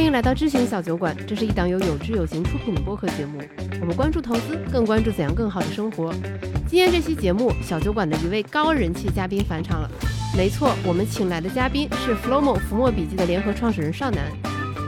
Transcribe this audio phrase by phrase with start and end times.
[0.00, 3.38] 欢迎来到知行小酒馆，这是一档由有知有行出品的播客节目。
[3.82, 6.10] 我们关注投资，更关注怎样更好的生活。
[6.66, 9.90] 今天这期节目，小酒馆的一位高人气嘉宾返场了。
[10.34, 14.24] 没错，我们请来的嘉宾是 Flomo 浮墨笔记的联合创始人邵楠。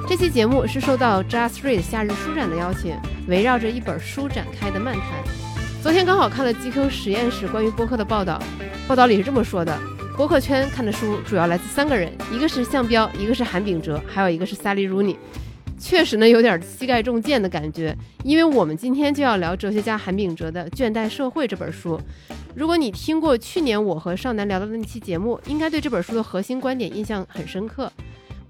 [0.09, 2.97] 这期节目是受到 Just Read 夏日书展的邀请，
[3.29, 5.05] 围绕着一本书展开的漫谈。
[5.83, 8.43] 昨天刚好看了 GQ 实验室关于播客的报道，
[8.89, 9.79] 报道里是这么说的。
[10.15, 15.17] 博客圈看的书主要来自三个人，一个是向彪，一个是韩炳哲，还有一个是 Sally Rooney。
[15.79, 21.99] 确实呢，有点膝盖中箭的感觉，因为我们今天就要聊哲学家韩炳哲的《倦怠社会》这本书。
[22.55, 27.91] 如果你听过去年我和少南聊的那期节目，应该对这本书的核心观点印象很深刻。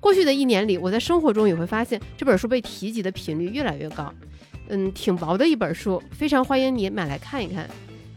[0.00, 4.12] 过去的一年里，我在生活中也会发现这本书被提及的频率越来越高。
[4.68, 7.70] 嗯，挺薄的一本书，非常欢迎你买来看一看。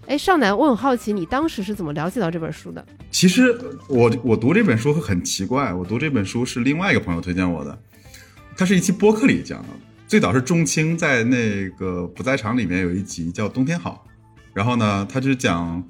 [0.07, 2.85] 哎，少南，我很好奇，你当时是怎么了解到这本书的？
[3.09, 3.57] 其实
[3.89, 7.75] 我我读这本书会很奇怪，我读这本书是另外一个朋友推荐我的，
[8.55, 9.69] 他是一期播客里讲的，
[10.07, 14.05] 最早是仲青在那个不在场里面有一集叫《冬天好》，
[14.53, 15.83] 然后呢，他就讲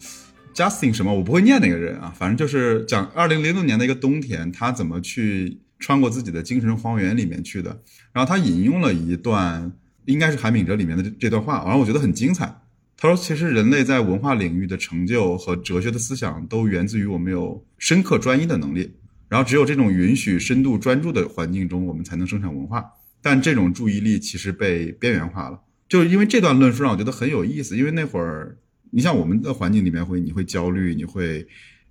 [0.53, 7.81] Justin 什么，我不会念那个人啊，反正就是讲二零零六年的一个冬天，他怎么去穿过自己的精神荒原里面去的，
[8.13, 9.73] 然后他引用了一段，
[10.05, 12.61] 应该是韩炳哲里面的这这段话，然后我觉得很精彩。
[12.97, 18.95] 他说：“其实人类在文化领域的成就和哲学的思想，都源自于我们有深刻专一的能力。
[19.27, 22.85] 然后，只有这种允许深度专注的环境中，我们才能生产文化。
[23.21, 25.59] 但这种注意力其实被边缘化了。
[25.89, 27.75] 就是因为这段论述让我觉得很有意思。
[27.75, 28.57] 因为那会儿，
[28.91, 31.45] 你像我们的环境里面会，你会焦虑，你会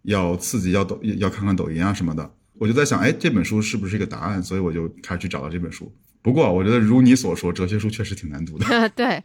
[0.05, 2.35] 要刺激，要抖，要看看抖音啊什么的。
[2.55, 4.43] 我就在想，哎，这本书是不是一个答案？
[4.43, 5.93] 所以我就开始去找到这本书。
[6.23, 8.89] 不过，我觉得如你所说，哲学书确实挺难读的。
[8.97, 9.23] 对。”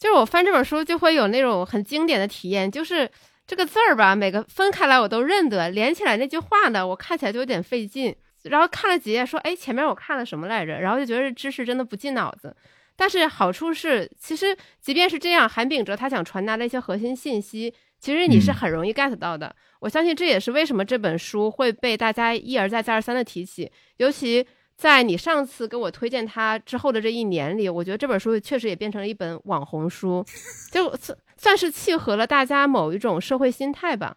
[0.00, 3.08] 就是我翻这本书就会有那种很经典的体验，就是
[3.46, 8.16] 这个字儿吧，每个分开来我都认得，连起来那句话呢，我看起来就有点费劲。
[8.44, 10.80] 然后看了几页，说，哎，前面我看了什么来着？
[10.80, 12.56] 然后就觉得这知识真的不进脑子。
[12.96, 19.54] 但是好处是，其实即便是这样，韩炳哲他想传达的一些核心信息，其实你是很容易 get 到的。
[19.80, 24.46] 我相信这也是为什么这本书会被大家一而再再而三的提起，尤其。
[24.80, 30.24] 在你上次给我推荐它之后的这一年里，我觉得这本书确实也变成了一本网红书，
[30.72, 34.16] 就算算是契合了大家某一种社会心态吧。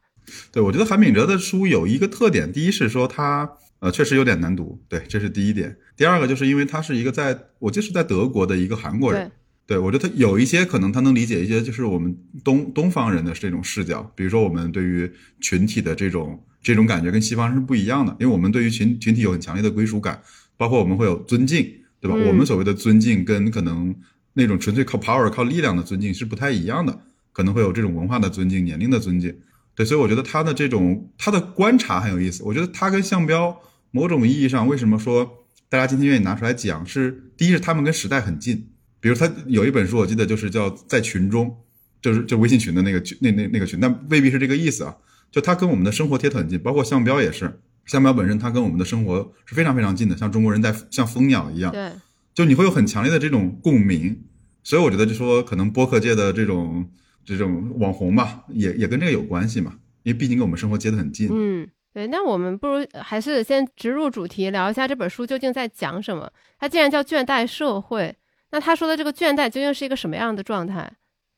[0.54, 5.76] 对，我觉得韩炳哲的书有一个特点，第一是说他呃确实有点难读，对，这是第一点。
[5.98, 9.30] 第二个就是因为他是一个在我记得是在德国的一个韩国人，
[9.68, 20.22] 对我觉得他有一些可能他能理解一些就是我们东东方人的这种视角，比如说我们对于群体的这种这种感觉跟西方人是不一样的，因为我们对于群群体有很强烈的归属感。
[20.58, 21.66] 包括我们会有尊敬，
[22.00, 22.16] 对吧？
[22.16, 23.96] 我们所谓的尊敬跟可能
[24.34, 29.36] 那种纯粹靠 power、靠力量的尊敬是不太一样的，可能会有这种文化的尊敬、年龄的尊敬。
[29.76, 32.44] 对，所以我觉得他的这种他的观察很有意思。
[32.44, 33.60] 我觉得他跟向标
[33.92, 36.86] 某种意义上，为什么说大家今天愿意拿出来讲？
[36.86, 38.68] 是第一是他们跟时代很近，
[39.00, 41.58] 比如他有一本书，我记得就是叫在群中，
[42.02, 44.96] 就是就微信群的那个群，那那那个群，但未必是这个意思啊。
[45.32, 47.60] 就他跟我们的生活贴得很近，包括向标也是。
[47.86, 51.92] 向标本身，它跟我们的生活是非常非常近的，像中国人在像蜂鸟一样，对，
[52.34, 54.24] 就你会有很强烈的这种共鸣，
[54.64, 56.90] 所以我觉得就说可能播客界的这种
[57.26, 61.30] 这种网红吧，也也跟这个有关系嘛，因为毕竟跟我们生活接得很近。
[61.32, 66.32] 嗯，对，那我们不如还是先直入主题，聊一下这本书究竟在讲什么。
[66.58, 68.16] 它既然叫倦怠社会，
[68.52, 70.92] 那他说的这个倦怠究竟是一个什么样的状态？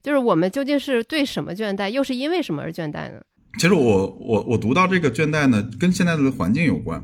[0.03, 3.19] 就是我们究竟是对什么倦怠，又是因为什么而倦怠呢？
[3.57, 7.03] 其实我我我读到这个倦怠呢，跟现在的环境有关，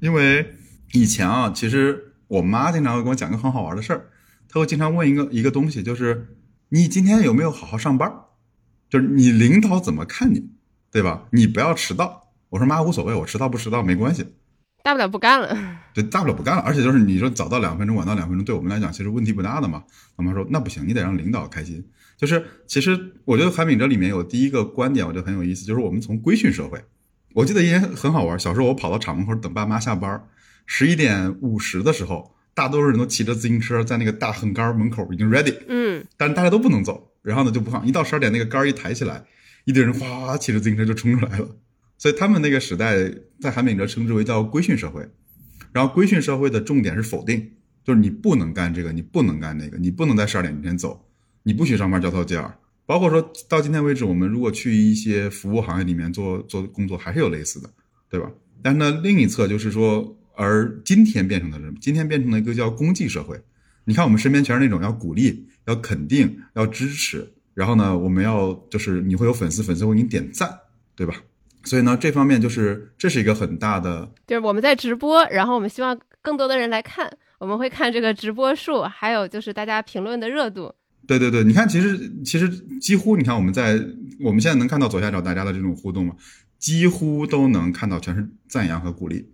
[0.00, 0.54] 因为
[0.92, 4.06] 以前啊，其实我妈经常会跟我讲个很好玩的事儿，
[4.48, 6.36] 她会经常问一个一个东西，就是
[6.68, 8.12] 你今天有没有好好上班？
[8.88, 10.50] 就是你领导怎么看你，
[10.92, 11.26] 对吧？
[11.32, 12.30] 你不要迟到。
[12.50, 14.24] 我说妈无所谓，我迟到不迟到没关系，
[14.84, 15.56] 大不了不干了。
[15.92, 16.62] 对，大不了不干了。
[16.62, 19.82] 而且就是你说早到两分钟，晚到两分钟，对我们来讲其实问题不大的嘛。
[20.14, 21.84] 我妈说那不行，你得让领导开心。
[22.16, 26.82] 就是，其实我觉得韩炳哲里面有第一个观点，我觉得很有意思，就是我们从规训社会。
[27.34, 30.26] 我记得一件很好玩，小时候我跑到厂门口等爸妈下班，
[30.64, 39.22] 十一点五十的时候，大多数人都骑着自行车在那个大横杆门口已经 ready，嗯，但是大家都不能走，然后呢就不放，一到十二点那个杆一抬起来，
[39.66, 41.56] 一堆人哗骑着自行车就冲出来了。
[41.98, 42.96] 所以他们那个时代
[43.40, 45.06] 在韩炳哲称之为叫规训社会，
[45.72, 47.52] 然后规训社会的重点是否定，
[47.84, 51.05] 就是你不能干这个，你不能干那个，你不能在十二点之前走。
[51.46, 57.70] 你不许上班交头接耳，包括说到今天为止，我们如果去一些服务行业里面做做工作，还是有类似的，
[58.10, 58.28] 对吧？
[58.64, 61.74] 但是呢，另一侧就是说，而今天变成的什么？
[61.80, 63.40] 今天变成了一个叫功绩社会。
[63.84, 70.52] 你看我们身边全是那种要鼓励、要肯定、要支持，然后呢，我们要就是你会有粉丝，粉丝会给你点赞，
[70.96, 71.14] 对吧？
[71.62, 77.08] 所以呢，这方面就是这是一个很大的，就是我们在直播，然后我们希望更多的人来看。
[77.38, 80.74] 我们会看这个直播数，还有就是大家评论的热度。
[81.06, 82.48] 对对对，你看，其实其实
[82.80, 83.80] 几乎，你看我们在
[84.20, 86.14] 我们现在能看到左下角大家的这种互动嘛，
[86.58, 89.28] 几乎都能看到全是赞扬和鼓励。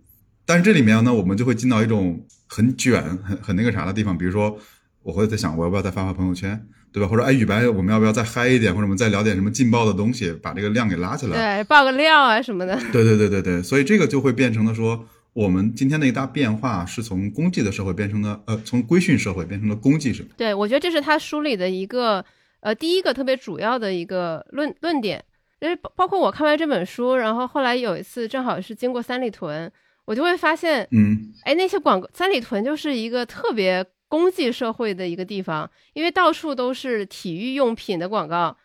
[0.45, 4.57] 但是这里面呢，我们就会进到一种很卷、很很那个啥的地方，比如说，
[5.01, 7.07] 我会在想，我要不要再发发朋友圈，对吧？
[7.07, 11.57] 或者，哎，雨白，我们要不要再嗨一点，或者我们再聊点什么劲爆的东西，把这个量给拉起来？
[11.57, 12.77] 对，爆个料啊什么的。
[12.91, 15.07] 对对对对对，所以这个就会变成了说。
[15.33, 20.29] 我们今天的一大变化是从公祭的社会变成了呃，从规训社会变成了公祭社会。
[20.37, 22.23] 对，我觉得这是他书里的一个
[22.59, 25.23] 呃第一个特别主要的一个论论点。
[25.59, 29.71] 因为包包括我看完这本书，然后后来有一次正好是经过三里屯，
[30.03, 38.57] 我就会发现，嗯，哎，那些广告，三里屯就是一个特别公祭社会的一个地方，因为到处都是体育用品的广告，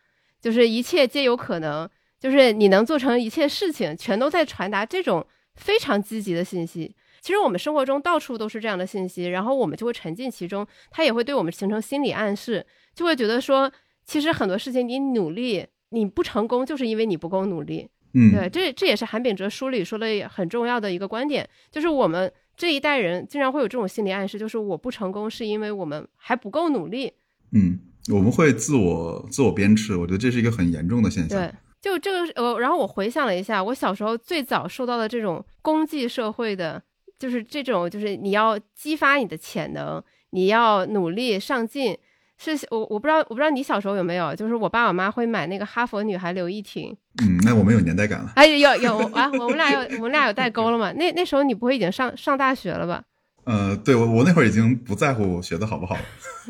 [0.43, 1.89] 就是一切皆有可能，
[2.19, 5.25] 就是你能做成一切事情，全都在传达这种。
[5.59, 12.65] 非常积极的信息，其实我们生活中到处都是这样的信息，然后我们就会沉浸其中，它也会对我们形成心理暗示，
[12.95, 13.71] 就会觉得说，
[14.07, 17.89] 其实很多事情你努力你不成功，就是因为你不够努力。
[18.15, 27.13] 嗯，对，这这也是韩炳哲书里说的很重要的一个观点，就是我们这一代人经常会有这种心理暗示，就是我不成功是因为我们还不够努力。
[27.53, 27.79] 嗯，
[28.11, 31.39] 我们会自我自我鞭笞，我觉得这是一个很严重的现象。
[31.39, 31.53] 对。
[31.81, 36.83] 就这个呃，然后我回想了一下，我小时候最早受到的这种功绩社会的，
[37.19, 41.97] 就是这种，就是你要激发你的潜能，你要努力上进。
[42.41, 46.97] 是我我不知道，我不知道你小时候有没有，就是我爸我妈会买那个哈佛女孩刘亦婷。
[47.21, 48.31] 嗯，那我们有年代感了。
[48.37, 50.93] 哎，有有啊，我们俩有我们俩有代沟了嘛？
[50.93, 53.03] 那那时候你不会已经上上大学了吧？
[53.43, 56.01] 呃，对我我那会儿已经不在乎学的好不好了。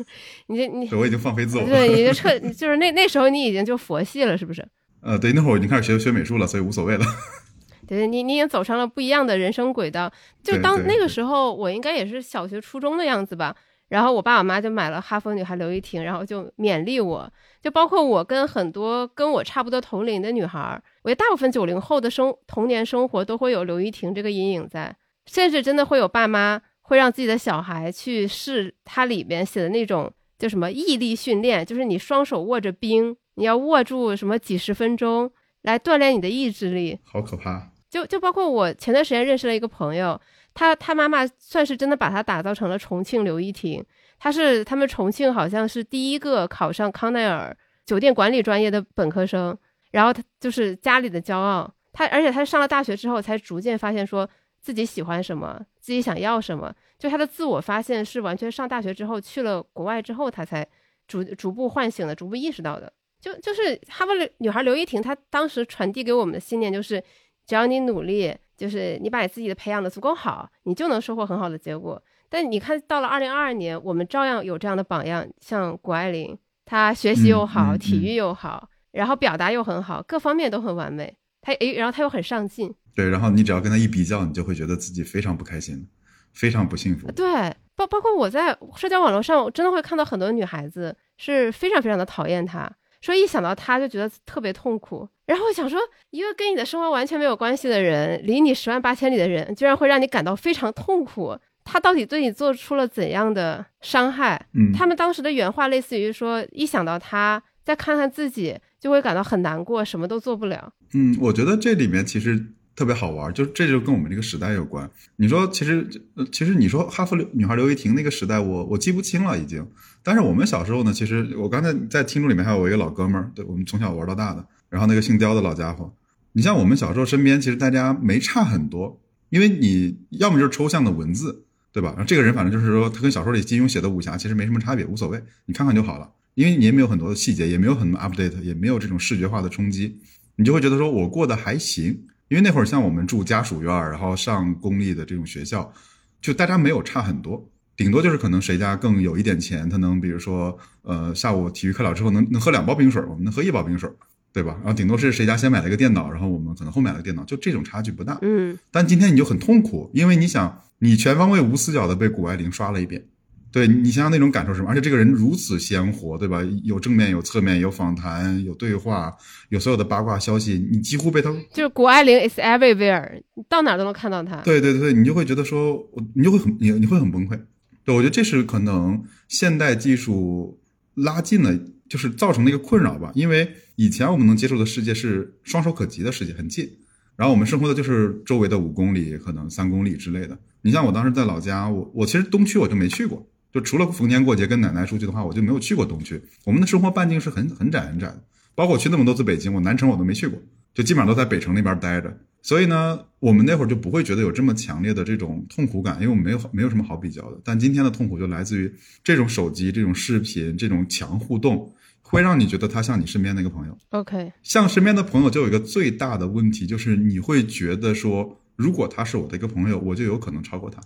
[0.45, 1.69] 你你我已经放飞自我了。
[1.69, 4.63] 对，你就彻就是那那时候你已经就佛系了，是不是？
[5.01, 7.05] 呃，对，那会儿我已经开始学学美术了，所以无所谓了。
[7.87, 10.11] 对，你你已经走上了不一样的人生轨道。
[10.43, 13.55] 就当那个时候，我应该也是小学、初中的样子吧。
[13.87, 17.31] 然后我爸我妈就买了哈佛女孩刘亦婷，然后就勉励我。
[17.61, 33.15] 就包括我跟很多跟我差不多同龄的女孩，我觉得大部分九零后的生童年生活都会有刘亦婷这个阴影在，甚至真的会有爸妈会让自己的小孩去试它里边写的那种叫什么毅力训练，就是你双手握着冰。
[33.39, 35.31] 你要握住什么几十分钟
[35.61, 37.71] 来锻炼你的意志力，好可怕！
[37.89, 40.19] 就就包括我前段时间认识了一个朋友，
[40.53, 43.81] 他他妈妈算是真的把他打造成了重庆刘亦婷，
[44.19, 47.55] 他是他们重庆好像是第一个考上康奈尔
[47.85, 49.57] 酒店管理专业的本科生，
[49.91, 51.73] 然后他就是家里的骄傲。
[51.93, 56.75] 他而且他上了大学之后才逐渐发现说自己喜欢什么，自己想要什么。
[56.97, 60.67] 就他的自我发现是完全上大学之后去了国外之后他才
[61.07, 62.91] 逐逐步唤醒的，逐步意识到的。
[63.19, 67.03] 就就是哈佛女孩刘亦婷，她当时传递给我们的信念就是，
[67.45, 72.01] 只要你努力，就是你把你自己的培养的足够好，你就能收获很好的结果。
[72.29, 81.17] 但你看到了二零二二年，我们照样有这样的榜样，像谷爱凌，她学习又好，体育又好，然后表达又很好，各方面都很完美。
[81.41, 82.73] 她诶，然后她又很上进。
[82.95, 85.87] 对，然后你只要跟她一比较，你就会觉得自己非常不开心，
[86.33, 87.11] 非常不幸福。
[87.11, 92.69] 对，包包括我在社交网络上，我真的会看到很多女孩子是非常非常的讨厌她。
[93.01, 95.79] 说一想到他就觉得特别痛苦，然后我想说，
[96.09, 104.45] 一个跟你的生活完全没有关系的人，离你十万八千里的人，居然会让你感到非常痛苦，他到底对你做出了怎样的伤害？
[104.53, 110.73] 嗯，他们当时的原话类似于说，一想到他，再看看自己，就会感到很难过，什么都做不了。
[110.93, 112.45] 嗯，我觉得这里面其实。
[112.75, 114.89] 特别好玩，就这就跟我们这个时代有关。
[115.17, 115.85] 你说，其实，
[116.31, 119.67] 其实你说哈佛女孩刘亦婷那个时代，我我记不清了已经。
[120.09, 125.93] 但是我们小时候呢，其实我刚才在听众里面还有我一个老哥们儿，对我们从小玩到大的，然后那个姓刁的老家伙。
[126.31, 128.99] 你像我们小时候身边，其实大家没差很多，
[129.29, 131.89] 因为你要么就是抽象的文字，对吧？
[131.89, 136.09] 然后这个人反正就是说，他跟小说里金庸写的武侠其实没什么差别，无所谓，你看看就好了。
[136.33, 139.99] 因为你也没有很多的细节，也没有很多 update，也没有这种视觉化的冲击，
[140.37, 142.05] 你就会觉得说我过得还行。
[142.29, 145.71] 因为那会儿像我们住家属院，然后上公立的这种学校，
[146.19, 153.89] 就大家没有差很多，顶多就是可能谁家更有一点钱，他能比如说，呃，下午体育课了之后能能喝两包冰水，我们能喝一包冰水，
[154.33, 154.57] 对吧？
[154.57, 158.19] 然后顶多是谁家先买了一个电脑，然后我们可能后买了个电脑，就这种差距不大。
[158.21, 158.59] 嗯。
[158.69, 163.05] 但今天你就很痛苦，因为你想，你全方位无死角的被谷爱凌刷了一遍。
[163.49, 164.69] 对你想想那种感受是什么？
[164.69, 166.41] 而且这个人如此鲜活，对吧？
[166.65, 169.15] 有正面，有侧面，有访谈，有对话，
[169.47, 174.35] 有所有的八卦消息，你几乎被他就是谷爱凌 is everywhere，到哪都能看到他。
[174.41, 177.39] 对对对，你就会觉得说，我你就会很你你会很崩溃。
[177.83, 180.59] 对，我觉得这是可能现代技术
[180.95, 181.57] 拉近了，
[181.87, 183.11] 就是造成的一个困扰吧。
[183.15, 186.69] 因为以前我们能接触的世界是双手可及的世界，很近。
[187.15, 190.37] 然后我们生活的就是周围的五公里，可能三公里之类的。
[190.61, 196.21] 你像我当时在老家，我我其实东区我就没去过，就除了逢年过节跟奶奶出去的话，我就没有去过东区。
[196.45, 198.23] 我们的生活半径是很很窄很窄的，
[198.55, 200.41] 包括我去那么多次北京，我南城我都没去过，
[200.73, 202.17] 就基本上都在北城那边待着。
[202.49, 207.39] 所以呢，我们那会儿就不会觉得有这么强烈的这种痛苦感，因为我们没有没有什么好比较的。
[207.43, 213.77] 但今天的痛苦就来自于这种手机、这种视频、这种强互动，会让你觉得他像你身边那个朋友。
[213.91, 220.81] OK，像身边的朋友就有一个最大的问题，就是你会觉得说，如果他是我的一个朋友，我就有可能超过他。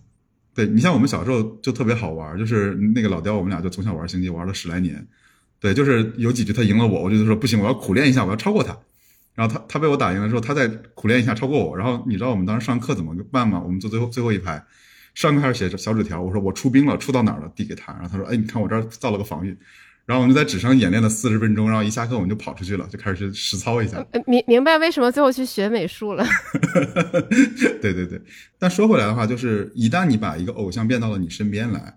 [0.53, 5.07] 对你像我们小时候就特别好玩，就是那个老刁，我们俩就从小玩星际玩了十来年。
[5.61, 8.77] 对，就是有几局他赢了我，我就说不行，我要苦练一下，我要超过他。
[9.35, 11.75] 然后他他被我打赢了之后，他再苦练一下超过我。
[11.75, 13.61] 然后你知道我们当时上课怎么办吗？
[13.63, 14.63] 我们坐最后最后一排，
[15.15, 17.93] 上课开始写着小纸条，我说我出兵了，出到哪儿了，递给他。
[17.93, 19.57] 然后他说，哎，你看我这儿造了个防御。
[20.05, 24.05] 然后我们就在纸上演练了四十分钟，然后一下课我们就跑出去了，就开始去实操一下。
[24.11, 26.25] 呃明明白为什么最后去学美术了。
[27.81, 28.21] 对对对，
[28.59, 31.95] 但说回来的话，就是一旦你把一个偶像变到了你身边来，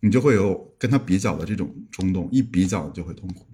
[0.00, 3.46] 你就会有跟他比较的这种冲动，一比较就会痛苦，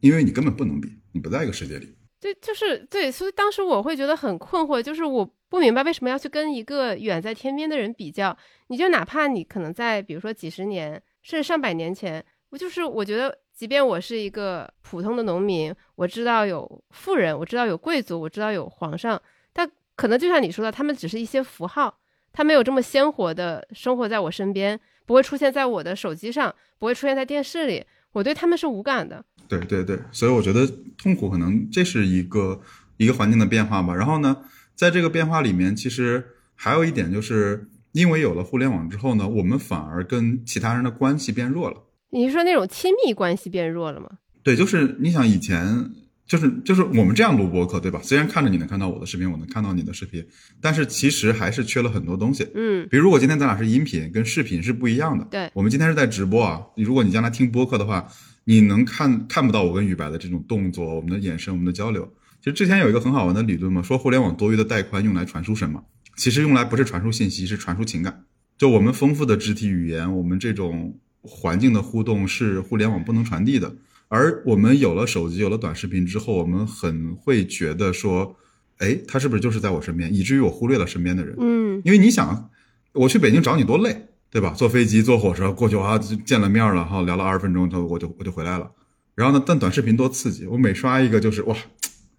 [0.00, 1.95] 因为你根本不能比，你不在一个世界里。
[2.20, 8.36] 对，就是对，所以当时我会觉得很困惑，就是我不明白为什么要去跟一个远在天边的人比较。
[8.68, 19.20] 你就哪怕你可能在比如说几十年甚至上百年前，我就是我觉得，即便我是一个普通的农民，我知道有富人，我知道有贵族，我知道有皇上，
[19.52, 21.98] 但可能就像你说的，他们只是一些符号，
[22.32, 29.24] 他没有这么鲜活的生活在我身边，不会出现在我的手机上，不会出现在电视里，我对他们是无感的。
[29.48, 32.60] 对对对，所以我觉得痛苦可能这是一个
[32.96, 33.94] 一个环境的变化吧。
[33.94, 34.36] 然后呢，
[34.74, 36.24] 在这个变化里面，其实
[36.54, 41.76] 还有一点就是，因为有了互联网之后呢，我们反而跟其他人的关系变弱了。
[42.10, 44.08] 你是说那种亲密关系变弱了吗？
[44.42, 45.90] 对，就是你想以前
[46.24, 48.00] 就是就是我们这样录播客，对吧？
[48.02, 50.24] 虽然看着你能看到我的视频，我能看到你的视频，
[50.60, 52.48] 但是其实还是缺了很多东西。
[52.54, 55.24] 嗯，比如，如果今天咱俩是音频，跟视频是不一样的。
[55.30, 56.62] 对我们今天是在直播啊。
[56.76, 58.08] 如果你将来听播客的话，
[58.48, 62.10] 你能看看不到我跟雨白的这种动作、我们的眼神、我们的交流。
[62.40, 65.84] 其实之前有一个很好玩的理论嘛，说互联网多余的带宽用来传输什么？
[66.16, 68.24] 其实用来不是传输信息，是传输情感。
[68.56, 73.76] 就我们丰富的肢体语言，我们这种环境的互动是互联网不能传递的。
[74.08, 78.36] 而我们有了手机，有了短视频之后，我们很会觉得说，
[78.78, 80.14] 哎，他是不是就是在我身边？
[80.14, 81.34] 以至于我忽略了身边的人。
[81.40, 82.48] 嗯，因为你想，
[82.92, 84.52] 我去北京找你多累，对吧？
[84.54, 88.70] 坐飞机、坐火车过去啊，就见了面了哈，聊了二十分钟，他我就我就回来了。
[89.14, 91.56] 然后呢，但短视频多刺激，我每刷一个就是哇，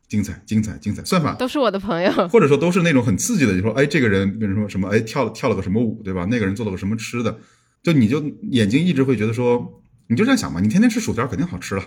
[0.07, 2.12] 精彩精彩精彩，算法都是我的朋友。
[2.29, 6.25] 或者说都是那种很刺激的，你说哎，这个人比如说什么，哎，跳了跳了个什么舞，对吧？
[6.25, 7.38] 那个人做了个什么吃的，
[7.83, 8.19] 就你就
[8.50, 11.83] 眼睛一直会觉得说，你就这样想吧，你天天吃薯条肯定好吃了，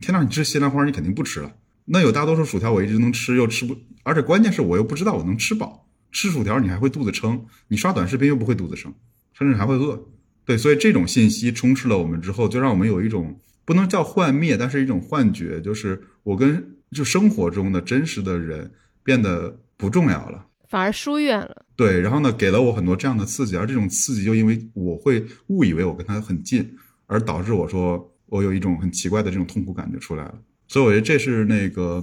[0.00, 1.52] 天让你吃西兰花，你肯定不吃了。
[1.84, 5.82] 那有大多数薯条我一直能吃，又吃不，而且关键是我又不知道我能吃饱。
[6.10, 8.94] 吃薯条你还会肚子撑，你刷短视频又不会肚子撑，
[9.34, 10.02] 甚至还会饿。
[10.46, 18.70] 对，所以这种信息充斥了我们之后，就让我们有一种不能叫幻灭，但是一种幻觉，就是我跟就生活中的真实的人
[19.02, 20.46] 变得不重要了。
[20.68, 21.64] 反而疏远了。
[21.76, 26.76] 对，然后呢，给了我很多这样的刺激，而这种刺激又因为我会误以为我跟他很近，
[27.06, 30.34] 而导致我说我有一种很奇怪的这种痛苦感就出来了。
[30.68, 31.98] 所以我觉得这是那个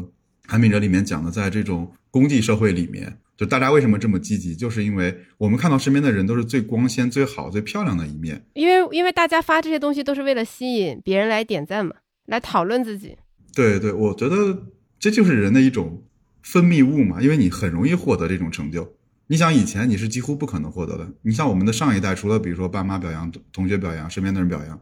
[0.50, 8.45] 《韩敏哲》里面讲的，在这种功利社会里面，就大家为什么这么积极，就是因为我们看到身边的人都是最光鲜、最好、最漂亮的一面。
[8.53, 11.95] 因为因为大家发这些东西都是为了吸引别人来点赞嘛，
[12.27, 13.17] 来讨论自己。
[13.55, 14.67] 对对，我觉得
[15.00, 16.03] 这就是人的一种
[16.43, 18.93] 分泌物嘛，因为你很容易获得这种成就。
[19.25, 24.79] 你想以前你是几乎不可能获得的，你像我们的上一代，除了比如说爸妈表扬、同学表扬、身边的人表扬，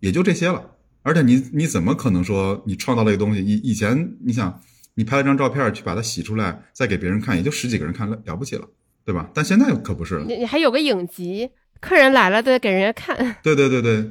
[0.00, 0.60] 也就这些了。
[1.02, 3.40] 而且你你怎么可能说你创造了一个东西？
[3.40, 4.60] 以以前你想
[4.94, 8.68] 你拍了张照片去把它洗出来，再给别人看，也就十几个人看了了不起了，
[9.04, 9.30] 对吧？
[9.32, 10.24] 但现在可不是了。
[10.26, 13.36] 你你还有个影集，客人来了得给人家看。
[13.42, 14.10] 对对对对，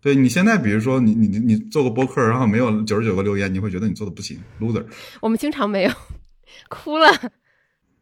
[0.00, 4.84] 对你现在比如说你你你你做个播客，然后没有九十九个留言，你会觉得你做的不行，loser。
[5.20, 5.92] 我们经常没有，
[6.68, 7.08] 哭了。
[7.08, 7.30] 啊，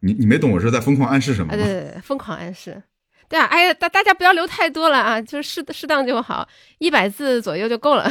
[0.00, 1.56] 你你没懂我是在疯狂暗示什么吗？
[1.56, 2.82] 对对对，疯狂暗示。
[3.28, 6.48] 对啊，哎呀，大大家不要留太多了啊，就是适适当就好，
[6.78, 8.10] 一百字左右就够了。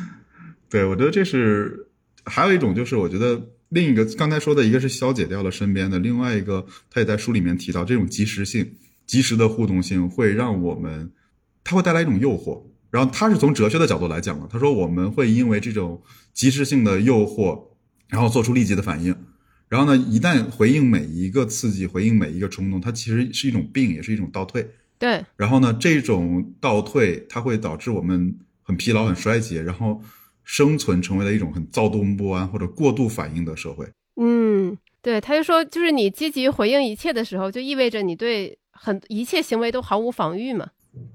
[0.70, 1.85] 对，我觉得这是
[2.26, 3.40] 还有一种，就是我觉得
[3.70, 8.70] 另一个刚才说的一个是消解掉了身边的，另外一个他也在书里面提到，这种及时性、
[9.06, 11.10] 及时的互动性会让我们，
[11.64, 12.62] 它会带来一种诱惑。
[12.90, 16.00] 然后他是从哲学的角度来讲的，他说我们会因为这种
[16.32, 17.60] 及时性的诱惑，
[18.08, 19.14] 然后做出立即的反应。
[19.68, 24.66] 然后呢，一旦回应每一个刺激，回应每一个冲动，它其实是一种病，也是一种倒退。
[24.98, 30.00] 对，然后呢，这种倒退它会导致我们很疲劳、很衰竭，然后
[30.46, 33.86] 生存成为了一种很躁动不安或者过度反应的社会。
[34.18, 40.68] 嗯，对，他就说，就是你积极回应一切的时候，就意味着你对很一切行为都毫无防御嘛。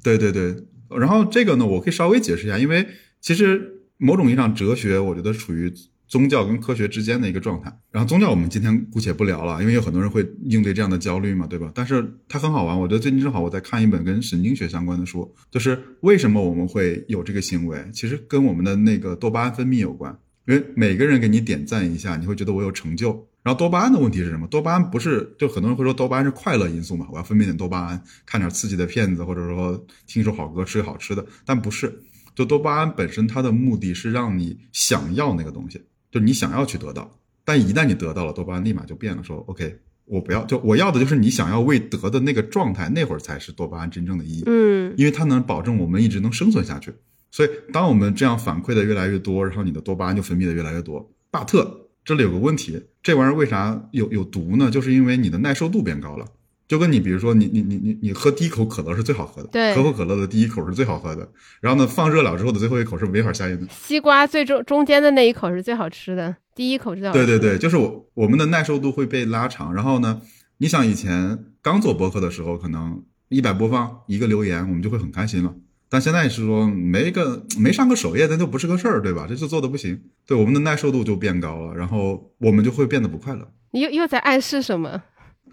[0.03, 0.55] 对对对，
[1.00, 2.85] 然后这个呢，我可以稍微解释一下，因为
[3.19, 5.73] 其实某种意义上，哲学我觉得处于
[6.12, 7.72] 宗教跟科学之间的一个状态。
[7.89, 11.72] 然后宗教我们今天姑且不聊了，因为有很多人会应对这样的焦虑嘛，对吧？
[11.74, 20.13] 但是它很好玩，我觉得最近正好我在看一本跟神经学相关的书，就是为什么我们会有这个行为，其实跟我们的那个多巴胺分泌有关。
[20.48, 23.25] 因为每个人给你点赞一下，你会觉得我有成就。
[23.41, 24.46] 然后多巴胺的问题是什么？
[24.48, 27.08] 多巴胺不是就很多人会说多巴胺是快乐因素嘛？
[27.12, 31.25] 我要分泌点多巴胺，看点刺激的片子，或者说听一首好歌，吃好吃的。
[31.46, 32.03] 但不是，
[32.36, 37.20] 就多巴胺本身它的目的是让你想要那个东西，就你想要去得到。
[37.44, 44.44] 但一旦你得到了，多巴胺立马就变了，说 OK，我不要，就我要的就是你想要未得的那个状态，那会儿才是多巴胺真正的意义。
[44.46, 46.94] 嗯，因为它能保证我们一直能生存下去。
[47.32, 51.13] 所以，当我们这样反馈的越来越多，然后你的多巴胺就分泌的越来越多。
[51.32, 54.70] 巴特，这里有个问题，这玩意儿为啥有有毒呢？
[54.70, 56.25] 就是因为你的耐受度变高了。
[56.72, 61.30] 就跟你比如说，你你你你你喝第一口可乐是最好喝的，对，可口可乐的第一口是最好喝的。
[61.60, 63.68] 然后呢，放热了之后的最后一口是没法下咽的。
[63.70, 67.25] 西瓜最中中间的那一口是最好吃的，第一口是最好吃。
[67.25, 69.74] 对对对，就是我我们的耐受度会被拉长。
[69.74, 70.22] 然后呢，
[70.60, 75.54] 你想以前刚做博客的时候，可能一百播放一个留言，我们就会很开心了。
[75.90, 79.25] 但现在是说没个没上个首页，那就不是个事儿，对吧？
[79.28, 83.46] 这就做的不行，对我们的耐受度就变高了，然后我们就会变得不快乐。
[83.74, 85.01] 你又又在暗示什么？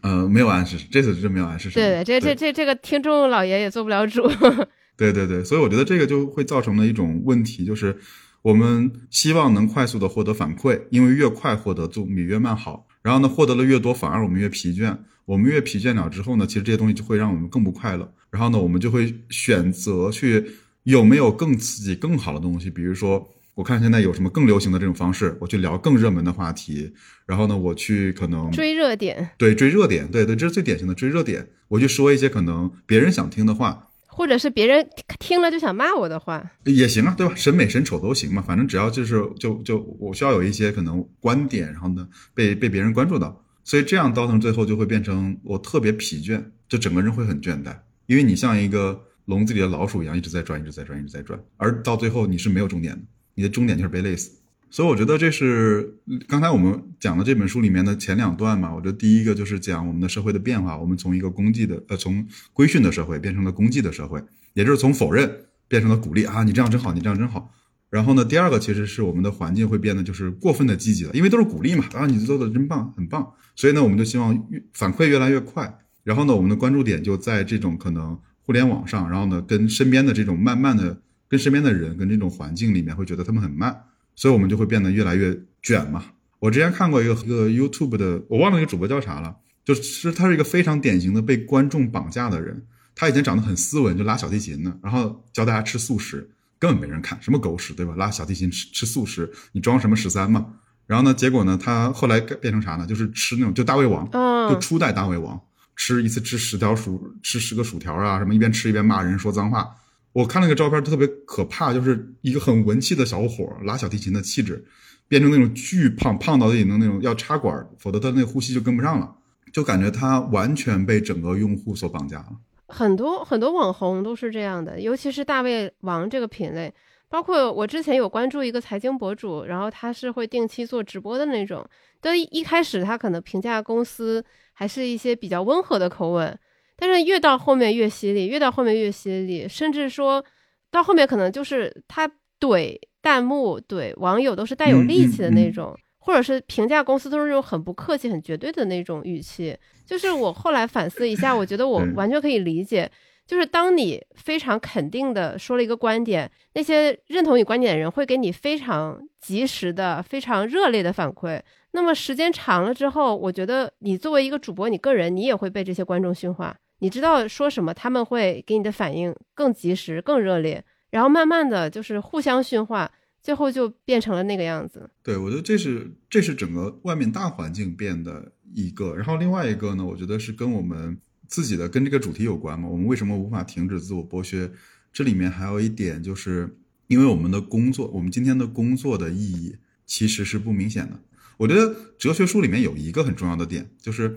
[0.02, 1.70] 呃，没有暗示，这次真没有暗示。
[1.70, 4.22] 对对，这这这这个听众老爷也做不了主。
[4.96, 7.96] 对对对，所以我觉得这个就会造成了一种问题，就是
[8.42, 12.86] 我们希望能快速的获得反馈，因为越快获得总比越慢好。
[13.02, 14.96] 然后呢，获得了越多，反而我们越疲倦。
[15.24, 18.12] 我们越疲倦了之后呢，其实这些东西就会让我们更不快乐。
[18.30, 20.44] 然后呢，我们就会选择去
[20.82, 22.68] 有没有更刺激、更好的东西。
[22.70, 23.28] 比如说，
[23.58, 26.94] 我看现在有什么更流行的这种方式，我去聊更热门的话题。
[27.26, 31.48] 然后呢，我去可能追热点，对追热点，对对，这是最典型的追热点。
[31.66, 37.34] 我去说一些可能别人想听的话，或者是别人听了就想骂我的话，也行啊，对吧？
[37.34, 43.44] 审美审丑都行嘛，反正只要就是就就我需要有一些可能观点，然后呢被被别人关注到。
[43.64, 53.02] 所以这样倒腾最后就会变成我特别疲倦，就整个人会很倦怠，因为你像一个笼子里的老鼠一样，一直在转，一直在转，一直在转，而到最后你是没有终点的，
[53.38, 54.32] 你的终点就是被累死。
[54.68, 55.94] 所以我觉得这是
[56.26, 58.74] 刚才我们讲的这本书里面的前两段嘛。
[58.74, 64.20] 我觉得第一个就是讲我们的社会的变化，我们从一个功绩的呃从规训的社会变成了功绩的社会，
[64.54, 65.30] 也就是从否认
[65.68, 67.54] 变成了鼓励啊，你这样真好，你这样真好。
[67.90, 75.78] 然后呢，第二个其实是我们的环境会变得就是过分的积极了，因为都是鼓励嘛，啊，你做的真棒，很棒，所以呢，我们就希望越反馈越来越快。
[76.04, 83.84] 然后呢，我们的关注点就在这种可能互联网上，然后呢，跟身边的这种慢慢的，跟身边的人，跟这种环境里面，会觉得他们很慢，
[84.16, 86.04] 所以我们就会变得越来越卷嘛。
[86.38, 92.64] 我之前看过一个一个 YouTube 的，我忘了那个主播叫啥了，就是他是一个非常典型的被观众绑架的人。
[92.94, 96.30] 他以前长得很斯文，就拉小提琴的，然后教大家吃素食。
[96.60, 97.94] 根本没人看，什么狗屎，对吧？
[97.96, 100.44] 拉小提琴吃吃素食，你装什么十三嘛？
[100.88, 102.84] 然后呢，结果呢，他后来变成啥呢？
[102.84, 104.10] 就是吃那种就大胃王，
[104.50, 105.40] 就初代大胃王，
[105.76, 109.68] 吃一次吃十条薯，吃十个薯条啊，什么一边吃一边骂人说脏话。
[110.12, 114.64] 我看那个照片特别可怕，就是一个很文气的小伙拉小提琴的气质，
[115.06, 119.14] 变成那种巨胖，胖到得能那种要插管，否则他那呼吸就跟不上了，
[119.52, 122.30] 就感觉他完全被整个用户所绑架了。
[122.68, 126.72] 很多很多网红都是这样的，尤其是大胃王这个品类，
[127.08, 131.64] 包括我之前有关注一个财经博主，然后他是会定期做直播的那种。
[132.00, 136.38] 但一开始他可能评价公司还是一些比较温和的口吻，
[136.78, 140.24] 但是越到后面越犀利，越到后面越犀利，甚至说
[140.70, 142.10] 到后面可能就是他
[142.40, 145.76] 怼弹幕、怼网友都是带有力气的那种。
[146.00, 152.90] 或者是评价公司都是那种很不客气、很绝对的那种语气，就是我后来反思一下，我觉得我完全可以理解，
[153.26, 161.38] 就是当你非常肯定的说了一个观点，那些认同你观点的人会给你非常及时的、非常热烈的反馈。
[161.72, 172.90] 那么时间长了之后，我觉得你作为一个主播，你个人你也会被这些观众驯化，你知道说什么，他们会给你的反应更及时、更热烈，然后慢慢的就是互相驯化。
[173.20, 174.88] 最后就变成了那个样子。
[175.02, 182.68] 对，我觉得这是这是整个外面大环境变的一个，然后另外一个呢，我觉得是跟我们自己的跟这个主题有关嘛。
[182.68, 184.50] 我们为什么无法停止自我剥削？
[184.92, 190.98] 这里面还有一点，就是因为我们的工作，我们今天的工作的意义其实是不明显的。
[191.36, 194.16] 我觉得哲学书里面有一个很重要的点，就是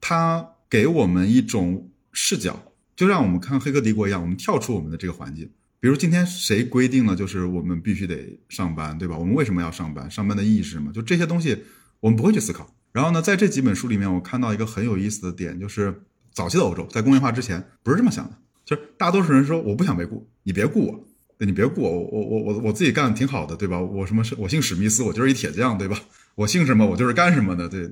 [0.00, 5.50] 它给我们一种视角，就让我们看《黑客帝国》一样，我们跳出我们的这个环境。
[5.78, 9.16] 比如今天谁规定了，就是我们必须得上班，对吧？
[9.16, 10.10] 我们为什么要上班？
[10.10, 10.92] 上班的意义是什么？
[10.92, 11.56] 就这些东西，
[12.00, 12.74] 我们不会去思考。
[12.92, 23.80] 然后呢，在这几本书里面，我看到一个很有意思的点，就是早期的欧洲在工业化之前不是这么想的，就是大多数人说我不想被雇，你别雇我，你别雇我，我我我我自己干的挺好的，对吧？
[23.80, 25.98] 我什么是我姓史密斯，我就是一铁匠，对吧？
[26.34, 27.90] 我姓什么，我就是干什么的，对。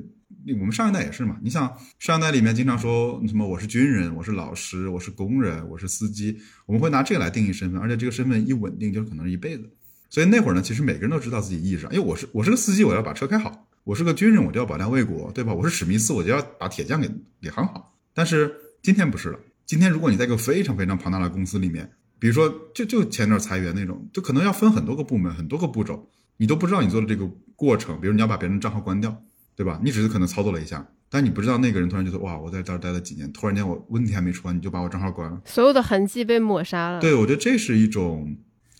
[0.54, 9.70] 我们上一代也是嘛，你想上一代里面经常说什么我是军人，我是老师，我是工人，我是司机，我们会拿这个来定义身份，而且这个身份一稳定就可能是一辈子。
[10.10, 13.50] 所以那会儿呢，其实每个人都知道自己意义上，因为我是我是个司机，我要把车开好；
[13.84, 15.52] 我是个军人，我就要保家卫国，对吧？
[15.52, 17.08] 我是史密斯，我就要把铁匠给
[17.42, 17.94] 给夯好。
[18.14, 26.08] 但是今天不是了，今天如果你在一个非常非常庞大的公司里面，比如说就就前段裁员那种，就可能要分很多个部门、很多个步骤，
[26.38, 28.00] 你都不知道你做的这个过程。
[28.00, 29.22] 比如你要把别人的账号关掉，
[29.58, 29.80] 对吧？
[29.82, 30.86] 你只是可能操作了一下。
[31.10, 37.00] 但你不知道那个人突然觉得哇，我在这儿待了几年，突然间我问题还没出完，你就把我账号关了，所有的痕迹被抹杀了。
[37.00, 38.36] 对，我觉得这是一种，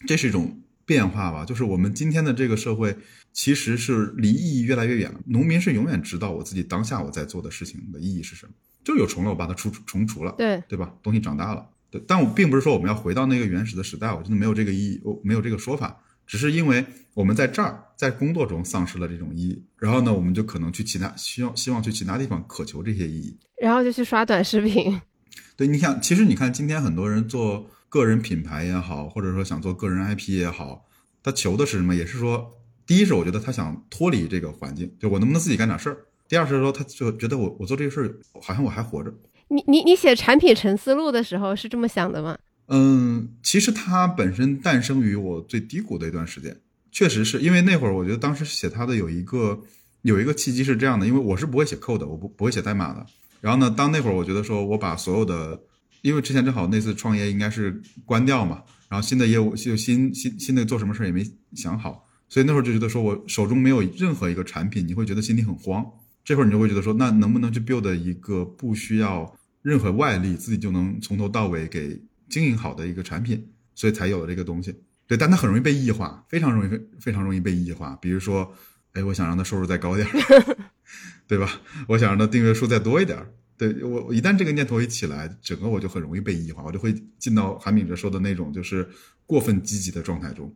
[0.06, 1.44] 这是一种变化吧。
[1.44, 2.96] 就是我们今天的这个社会，
[3.32, 5.18] 其实是离意义越来越远了。
[5.26, 8.52] 农民是永远知道我自己当下我在做的事情的意义是什么，
[8.84, 10.94] 就有虫了，我把它除虫除了，对对吧？
[11.02, 12.00] 东西长大了，对。
[12.06, 15.98] 但我并不是说我们要回到那个原始的时代，我觉得没有这个意义，我没有这个说法。
[16.28, 25.00] 只是因为我们在这儿在工作中丧失了这种意义，然后呢，我们就可能去其他希望希望去其他地方渴求这些意义，然后就去刷短视频。
[25.56, 30.84] 对，你想，其实你看，今天很多人做个人品牌也好，或者说想做个人 IP 也好，
[31.22, 31.94] 他求的是什么？
[31.96, 32.52] 也是说，
[32.86, 35.96] 第一是我觉得他想脱离这个环境，就我能不能自己干点事儿；
[36.28, 39.12] 第二是说，他就觉得我我做这个事儿好像我还活着。
[39.48, 42.36] 你你你写产品沉思录的时候是这么想的吗？
[42.70, 46.54] 嗯，其实它本身诞生于我最低谷的一段时间，
[46.92, 49.58] 确实是因为那会儿，我觉得当时写它的有一个
[50.02, 53.06] 有一个契机是这样的，因为我是不会写 code，的我不不会写代码的。
[53.40, 55.58] 然后呢，当那会儿我觉得说我把所有的，
[56.02, 65.86] 因为之前正好那次创业应该是关掉嘛，然后新的业务就新新新的做什么事儿也没想好，所以那会儿就觉得说我手中没有任何一个产品，你会觉得心里很慌。
[66.22, 71.98] 这会儿你就会觉得说，那能不能去 build 一个不需要任何外力，自己就能从头到尾给。
[72.28, 74.82] 经营好的一个产品，所以才有了这个东西。
[75.06, 77.96] 对，但它很容易被异化，非常容易，非常容易被异化。
[77.96, 78.52] 比如说，
[78.92, 80.56] 哎，我想让它收入再高点儿，
[81.26, 81.60] 对吧？
[81.88, 83.32] 我想让它订阅数再多一点儿。
[83.56, 88.86] 对我，一旦这个念头一起来，整个我就很容易被异化，我就会进到韩敏哲说的那种就是
[89.26, 90.54] 过分积极的状态中。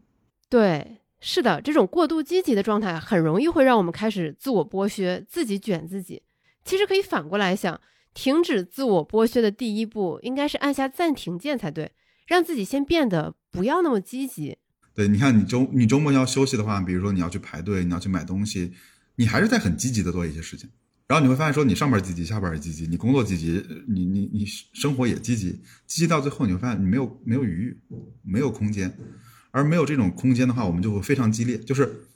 [0.50, 6.22] 对，是的，这种过度积极的状态很容易会让我们开始自我剥削，自己卷自己。
[6.64, 7.80] 其实可以反过来想。
[8.14, 11.92] 停止自我剥削的第一步，应该是按下暂停键才对，
[12.26, 14.58] 让自己先变得不要那么积极。
[14.94, 18.72] 对，你看，你周你周末要休息的话，比如说你要去排队，你要去买东西，
[19.16, 20.68] 你还是在很积极的做一些事情。
[21.08, 25.50] 然后你会发现，说你上班积极，下班也积极，你工作积极，你你你生活也积极，
[25.86, 27.80] 积极到最后，你会发现你没有没有余裕，
[28.22, 28.94] 没有空间。
[29.50, 32.06] 而没有这种空间的话，我们就会非常激烈，就是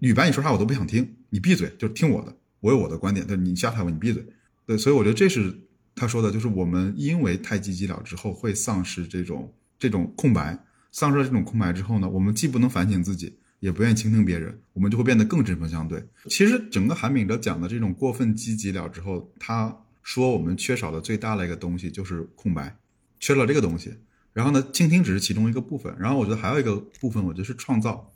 [0.00, 4.24] 女白你说啥我都不想听，你闭嘴，就听我的，我有我的观点，对，你下台我你闭嘴。
[4.70, 5.52] 对，所以我觉得这是
[5.96, 10.56] 他说的，就是我们因为太积极了之后，会丧失这种这种空白，
[10.92, 16.06] 丧失了这种空白之后呢，我们既不能反省自己，也不愿意倾听别人，我们就会变得更针锋相对。
[16.28, 22.78] 其实整个韩炳哲讲的这种过分积极了之后，他说我们缺少的最大的一个东西就是空白，
[23.18, 23.92] 缺了这个东西。
[24.32, 25.92] 然后呢，倾听只是其中一个部分。
[25.98, 28.12] 然后我觉得还有一个部分，我觉得是创造。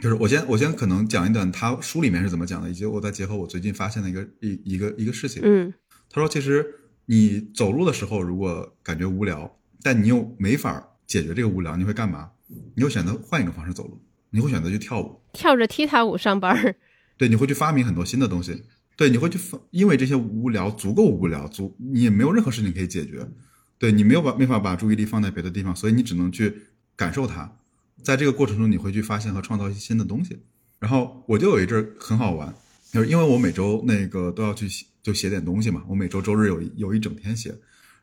[0.00, 5.42] 就是我先我先可能讲一段他书里面是怎么讲的，以及我再结合我最近发现的一个一一个一个事情。
[5.44, 5.74] 嗯。
[6.10, 6.66] 他说：“其实
[7.06, 12.30] 你走路的时候，如果感觉无聊，但你又没法解决这个无聊，你会干嘛？
[12.74, 16.74] 你会选择换一个方式走路，你会选择去跳舞，跳着踢踏舞上班。
[17.18, 18.64] 对，你会去发明很多新的东西。
[18.96, 19.38] 对，你会去
[19.70, 23.28] 因为这些无聊足够无聊，足你也没有任何事情可以解决。
[23.78, 26.62] 对你没有把没法把注意力放在别的地方，所以你只能去
[26.96, 27.58] 感受它。
[28.02, 30.40] 在这个过程中，你会去发现和创造一些新的东西。
[30.80, 32.54] 然后我就有一阵很好玩，
[32.92, 34.66] 就是因为我每周那个都要去。”
[35.08, 37.54] 就写点东西嘛，我每周周日有有一整天写，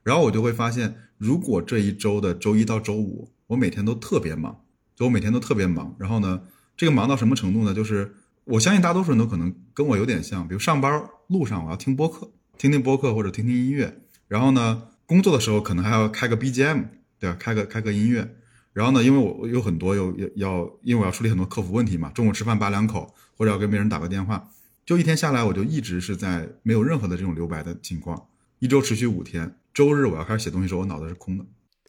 [0.02, 4.64] 然后我就会发现，如果这一周的周一到周五，我每天都特别忙，
[4.96, 6.42] 就我每天都特别忙，然后呢，
[6.76, 7.76] 这个忙到什么程度呢？
[7.76, 8.16] 就是
[8.46, 16.86] 我相信大多数人都可能跟我有点像，比如上班路上我要听播客，听听播客或者听听音乐，然后呢，工作的时候可能还要开个 BGM，
[17.20, 17.38] 对吧？
[17.40, 18.28] 开个开个音乐，
[18.74, 24.50] 然后呢，因为我有很多有要，因为我要处理很多客服问题嘛，中午吃饭扒两口，或者要跟别人打个电话。
[24.86, 28.28] 就一天下来，我就一直是在没有任何的这种留白的情况。
[28.60, 31.46] 一周持续五天，周日我要开始写东西的时候，我脑子是空的。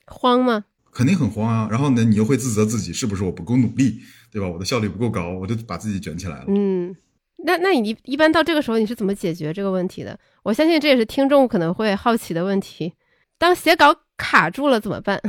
[0.07, 0.65] 慌吗？
[0.93, 1.69] 肯定很慌啊。
[1.71, 4.01] 然后呢，你又会自责自己是不是我不够努力，
[4.33, 4.49] 对吧？
[4.49, 6.47] 我的效率不够高，我就把自己卷起来了。
[6.49, 6.97] 嗯，
[7.45, 10.19] 那那你一般到这个时候你是怎么解决这个问题的？
[10.43, 12.95] 我相信这也是听众可能会好奇的问题。
[13.37, 15.21] 当写稿卡住了怎么办？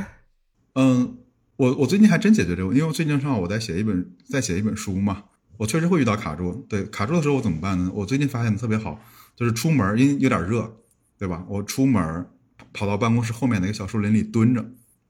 [0.75, 1.17] 嗯，
[1.57, 5.25] 我我最近还真解决这个，因为最近正好我在写一本在写一本书嘛。
[5.57, 6.65] 我确实会遇到卡住。
[6.69, 7.91] 对，卡住的时候我怎么办呢？
[7.93, 8.99] 我最近发现的特别好，
[9.35, 10.77] 就是出门因为有点热，
[11.17, 11.45] 对吧？
[11.49, 12.25] 我出门
[12.73, 14.65] 跑到办公室后面那个小树林里蹲着，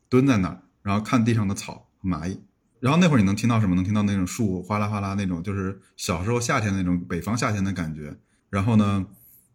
[0.10, 2.40] 蹲在那儿，然后看地上的草和蚂蚁。
[2.80, 3.76] 然后那会儿你能听到什么？
[3.76, 8.16] 能听到那种树哗啦哗啦那种，就是小时候夏天那种北方夏天的感觉。
[8.50, 9.06] 然后呢，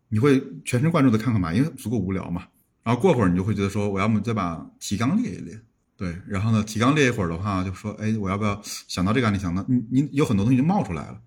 [0.08, 2.48] 你会全神贯注的看看蚂蚁，因为足够无聊嘛。
[2.82, 5.60] 然后过会儿你就会觉得说，我要么再把提纲列一列。
[6.02, 9.38] 对，然后呢，提纲列一会儿的话，就说，哎，我要不要想到这个案例？
[9.38, 11.20] 想到你，你有很多东西就冒出来了。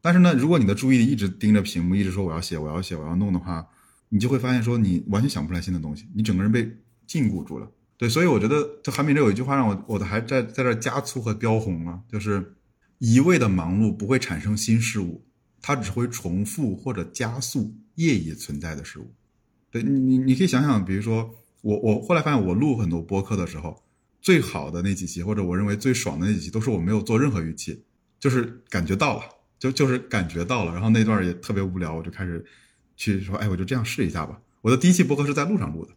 [0.00, 3.66] 但是呢，如果你的注意力一直盯着屏幕，一直说我要写，我要写，我要弄的话，
[4.08, 6.66] 你就会发现说你完全想不出来新的东西，你整个人被
[7.06, 7.70] 禁锢住了。
[7.98, 12.54] 对，所以我觉得这韩敏这有一句话让我，我的还在在这加粗和标红啊，就是
[13.00, 15.26] 一味的忙碌不会产生新事物，
[15.60, 19.12] 它只会重复或者加速业已存在的事物。
[19.70, 23.82] 对你，你你可以想想，比如说我，我后来发现我录很多播客的时候。
[24.22, 27.82] 最好的那几期，或者我认为最爽的那几期，都是我没有做任何预期，
[28.18, 29.24] 就是感觉到了，
[29.58, 30.72] 就就是感觉到了。
[30.72, 32.42] 然后那段也特别无聊，我就开始
[32.96, 34.40] 去说，哎，我就这样试一下吧。
[34.60, 35.92] 我的第一期播客是在路上录的，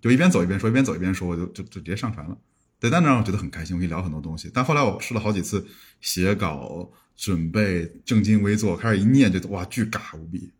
[0.00, 2.36] 就一边走一边说，一边走一边说，我就就就直接上传了。
[2.78, 4.50] 对，但那让我觉得很开心，我可以聊很多东西。
[4.52, 5.66] 但后来我试了好几次
[6.02, 10.52] 写稿、准备、正襟危坐，开始一念就哇，巨尬无比。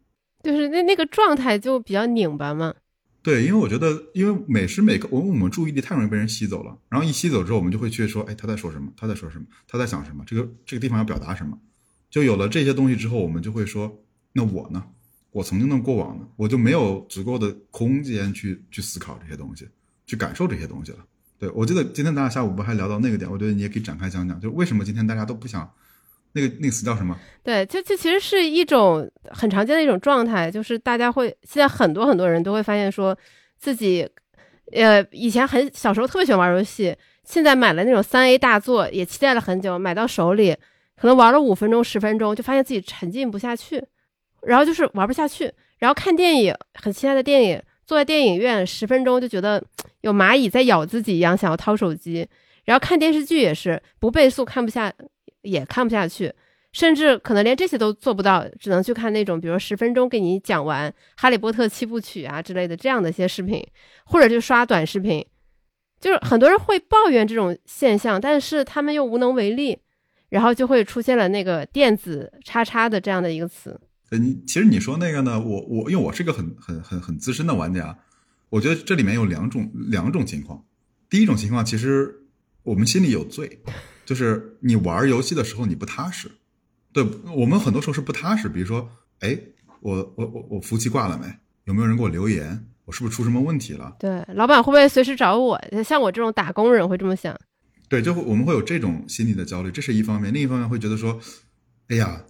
[0.42, 2.74] 就是那那个状态就比较拧巴嘛。
[3.22, 8.90] 对，因为我觉得，因为每时每刻，我我们注意力太容易被人吸走了，然后一吸走之后，我们就会去说，哎，他在说什么？
[8.96, 9.44] 他在说什么？
[9.68, 10.24] 他在想什么？
[10.26, 11.58] 这个这个地方要表达什么？
[12.08, 14.02] 就有了这些东西之后，我们就会说，
[14.32, 14.82] 那我呢？
[15.32, 16.26] 我曾经的过往呢？
[16.36, 19.68] 我就没有足够的空间去去思考这些东西，
[20.06, 20.98] 去感受这些东西了。
[21.38, 23.30] 对我记得今天咱俩下午不还聊到那个点？
[23.30, 25.70] 我觉得你也可以展开讲讲，就为什么今天大家都不想。
[26.32, 27.18] 那个那个词叫什么？
[27.42, 33.16] 对，这这其实是一种很常见的一种状态，就是大家会现在很多很多人都会发现说，
[33.58, 34.08] 自己，
[34.72, 40.54] 呃，以前很小时候特别喜欢玩游戏，现在买了那种三 A 大作，也期待了很久，买到手里，
[40.96, 43.82] 可能玩了五分钟十分钟，就发现自己沉浸不下去，
[44.42, 49.62] 然后就是玩不下去，然后看电影，很期待的电影，坐在电影院十分钟就觉得
[50.02, 52.28] 有蚂蚁在咬自己一样，想要掏手机，
[52.66, 54.92] 然后看电视剧也是不倍速看不下。
[55.42, 56.32] 也看不下去，
[56.72, 63.64] 甚至可能连这些都做不到，只能去看那种，比如十分钟给你讲完《哈利波特》七部曲啊之类的这样的一些视频，
[64.04, 65.24] 或者就刷短视频。
[66.00, 69.78] 就是很多人会抱怨这种现象，但是他们又无能为力，
[70.30, 73.78] 然后就会出现了那个电子叉叉的这样的一个词。
[74.10, 77.98] 呃，你其实你说那个呢，我我因为我是个很很很很资深的玩家，
[78.48, 80.64] 我觉得这里面有两种两种情况。
[81.10, 82.22] 第一种情况，其实
[82.62, 83.60] 我们心里有罪。
[84.10, 86.28] 就是你玩游戏的时候你不踏实，
[86.92, 88.48] 对我们很多时候是不踏实。
[88.48, 89.38] 比如说，哎，
[89.78, 91.32] 我我我我服务器挂了没？
[91.66, 92.66] 有没有人给我留言？
[92.86, 93.94] 我是不是出什么问题了？
[94.00, 95.56] 对，老板会不会随时找我？
[95.84, 97.38] 像我这种打工人会这么想。
[97.88, 100.34] 对，就我们会有这种心理的焦虑，这是一方面。
[100.34, 101.20] 另一方面会觉得说，
[101.86, 102.24] 哎呀，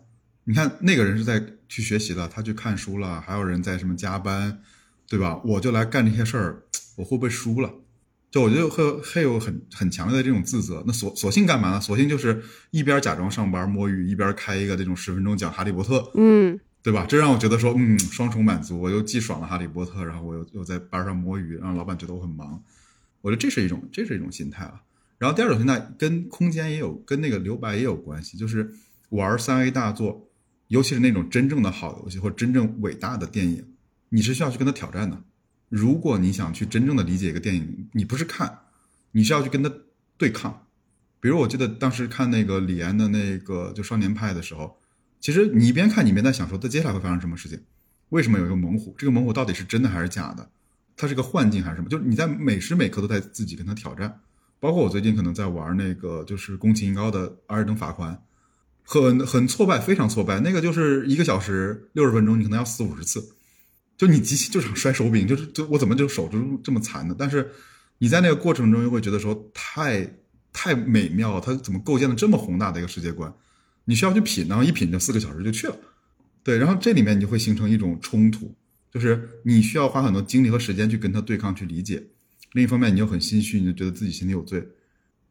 [0.44, 4.60] 你看那个人是在去学习了，他去看书了，还有人在什么加班，
[5.08, 5.40] 对吧？
[5.46, 6.62] 我就来干这些事儿，
[6.96, 7.72] 我会不会输了？
[8.30, 11.80] 就我觉得会会有很很强烈的这种自责，那索索性干嘛呢？
[11.80, 12.40] 索性就是
[12.70, 17.04] 一边假装上班摸鱼，一边开一个这种十分钟讲哈利波特，嗯，对吧？
[17.08, 22.62] 这让我觉得说，嗯，双重满足，我又既爽了哈利波特，然后我又又在班上摸鱼，让老板觉得我很忙，
[23.20, 24.80] 我觉得这是一种这是一种心态啊。
[25.18, 28.72] 然后第二种心态跟空间也有跟那个留白也有关系，就是
[29.08, 30.30] 玩三 A 大作，
[30.68, 33.74] 尤其是那种真正的好游戏或真正伟大的电影，
[34.08, 35.20] 你是需要去跟他挑战的。
[35.70, 38.58] 如果你想去真正的理解一个电影，你不是看，
[39.12, 39.72] 你是要去跟他
[40.18, 40.66] 对抗。
[41.20, 44.78] 比如我记得当时看那个李安的那个就《少年派》的时候，
[45.20, 47.58] 其实你一边看，你一边在想说，他接下来会发生什么事情？
[48.08, 48.94] 为什么有一个猛虎？
[48.98, 50.50] 这个猛虎到底是真的还是假的？
[50.96, 51.88] 它是个幻境还是什么？
[51.88, 54.20] 就是你在每时每刻都在自己跟他挑战。
[54.58, 58.12] 包括我最近可能在玩那个就是宫崎英高的《阿尔登法环》，
[58.82, 60.40] 很很挫败，非常挫败。
[60.40, 63.36] 那个就是一个小时六十分钟，你可能要四五十次。
[64.00, 67.14] 就你机器就想摔手柄，就是就我怎么就手就这么残呢？
[67.18, 67.52] 但是
[67.98, 70.16] 你在那个过程中又会觉得说太
[70.54, 73.30] 太美妙，它怎么构建了这么宏大的一个世界观？
[73.84, 75.76] 你需要去品，然后一品就四个小时就去了。
[76.42, 78.54] 对，然后这里面你就会形成一种冲突，
[78.90, 82.02] 就是你需要花很多精力和时间去跟他对抗、去理解。
[82.52, 84.66] 另一方面，你又很心虚，你就觉得自己心里有罪。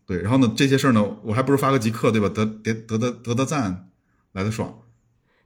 [0.05, 2.29] 对，然后呢，这些事儿呢，我还不如发个极客，对吧？
[2.29, 3.89] 得得得得得得赞
[4.33, 4.83] 来的爽。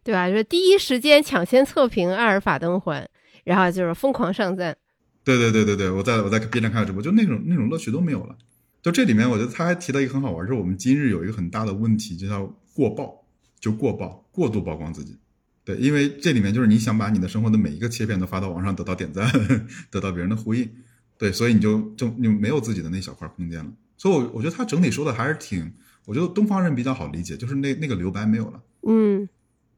[0.03, 0.29] 对吧？
[0.29, 3.01] 就是第一时间抢先测评《阿尔法灯环》，
[3.43, 4.75] 然后就是疯狂上赞。
[5.23, 8.35] 对对对对对，我在我在 B 站看直播，就那种那种乐趣都没有了。
[8.81, 13.25] 就这里面，我觉得他还提到一个很好玩，就是我们今日有一个很大的问题，就叫过曝，
[13.59, 15.17] 就过曝，过度曝光自己。
[15.63, 19.25] 对，因为这里面就是你想把你的生活的每一个切片都发到网上，得到点赞，
[19.89, 20.69] 得到别人的呼应。
[21.17, 23.71] 对，所以你就就你没有自己的那小块空间了。
[23.97, 25.71] 所以，我我觉得他整体说的还是挺，
[26.05, 28.61] 我觉得东方人比较好理解，就是那那个留白没有了。
[28.85, 29.29] 嗯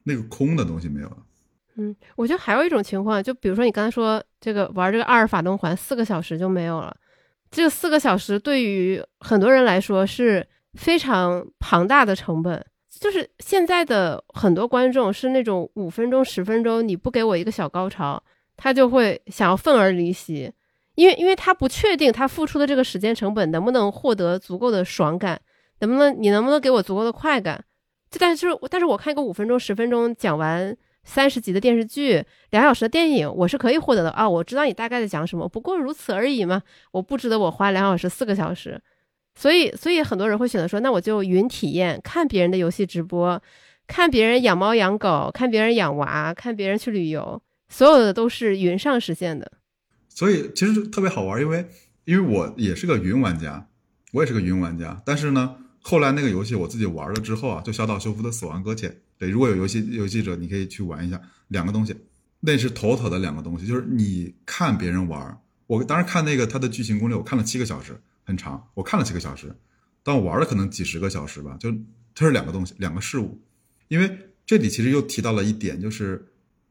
[0.05, 1.17] 那个空的东西没有了。
[1.75, 6.95] 嗯，我觉得还有一种情况，就比如说你刚才说这个玩这个阿尔法灯环四个小时就没有了，
[7.51, 12.65] 这四个小时对于很多人来说是非常庞大的成本。
[12.97, 18.23] 就是现在的很多观众是那种五分钟、十分钟，你不给我一个小高潮，
[18.55, 20.49] 他就会想要愤而离席，
[20.95, 25.41] 因为因为他不确定他付出的这个时间成本能不能获得足够的爽感，
[25.79, 27.65] 能不能你能不能给我足够的快感？
[28.19, 34.27] 但是但是我看一个五分钟、十分钟讲完三十集的电视剧，两小时的电影，我是可以获得的啊！
[34.27, 38.81] 我知道你大概在讲什么，不过如此而已嘛，我不值得我花两小时、四个小时。
[39.37, 43.41] 所以，所以很多人会选择说，那我就云体验，看别人的游戏直播，
[43.85, 49.51] 看别人养猫养狗，看别人养娃，看别人去旅游，所有的都是云上实现的。
[50.07, 51.67] 所以其实特别好玩，因为
[52.05, 53.67] 因为我也是个云玩家，
[54.13, 55.01] 我也是个云玩家。
[55.05, 58.89] 但是呢，后来那个游戏我自己玩了之后啊，就小岛秀夫的《死亡搁浅》。
[59.19, 61.21] 对，如果有游戏游戏者，你可以去玩一下。
[61.49, 61.95] 两个东西，
[62.39, 67.95] 那是头头的两个东西，就是你看别人玩，我当时看那个他的剧情攻略，我看了七个小时。
[68.23, 69.55] 很长，我看了七个小时，
[70.01, 71.55] 但我玩了可能几十个小时吧。
[71.59, 71.71] 就
[72.15, 73.39] 它是两个东西，两个事物。
[73.87, 76.25] 因为这里其实又提到了一点，就是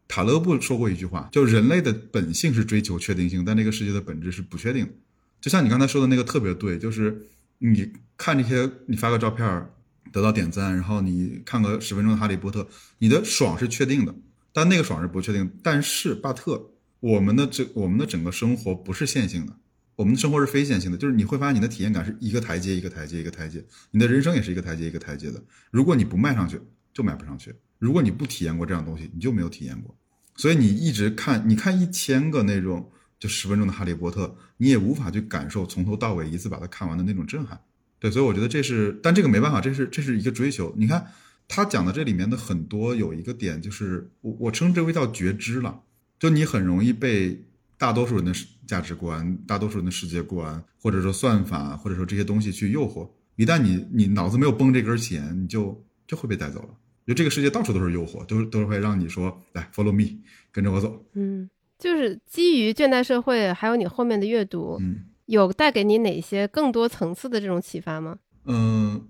[0.09, 4.92] 塔勒布说过一句话，就人类的本性是追求确定性，但这个世界的本质是不确定的。
[5.40, 7.22] 就像你刚才说的那个特别对，就是
[7.70, 9.66] 你看这些，你发个照片
[10.12, 12.62] 得到点赞，然后你看个十分钟的《哈利波特》，
[12.98, 14.14] 你的爽是确定的，
[14.53, 15.50] 但那个爽是不确定。
[15.62, 19.57] 但是巴特，我们的这我们的整个生活不是线性的。
[19.96, 25.42] 我们的生活是非线性的，就是你会发现你的体验感是一个台阶一个台阶一个台阶，你的人生也是一个台阶一个台阶的。
[25.70, 26.61] 如果你不迈上去，
[26.92, 29.96] 就迈不上去；如果你不体验过这样东西，你就没有体验过。
[30.37, 32.90] 所以你一直看，你看一千个那种
[33.24, 34.26] 就十分钟的《哈利波特》，
[34.58, 37.58] 你也无法去感受从头到尾一次把它看完的那种震撼。
[37.98, 40.74] 对，所以我觉得这是，但这个没办法，这是这是一个追求。
[40.76, 41.06] 你看
[41.48, 45.80] 他讲的这里面的很多有一个点，就是我我称之为叫觉知了，
[46.18, 47.42] 就你很容易被。
[47.76, 48.32] 大多数人的
[48.66, 56.68] 价值观，大多数人的世界观，或者说算法，或者说这些东西去诱惑，一旦你你脑子没有绷这根弦，你就就会被带走了。
[57.04, 60.18] 就这个世界到处都是诱惑，都都是会让你说来 follow me，
[60.52, 61.04] 跟着我走。
[61.14, 61.50] 嗯，
[61.85, 68.16] 就是基于倦怠社会，还有你后面的阅读，嗯，有带给你哪些更多层次的这种启发吗？
[68.47, 69.07] 嗯，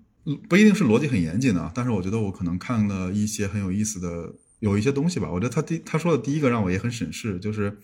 [0.48, 5.30] 不一定是逻辑很严谨的，但是我觉得我可能看了一些很有意思的有一些东西吧。
[5.30, 7.78] 我觉得他第他说的第一个让我也很审视，就是。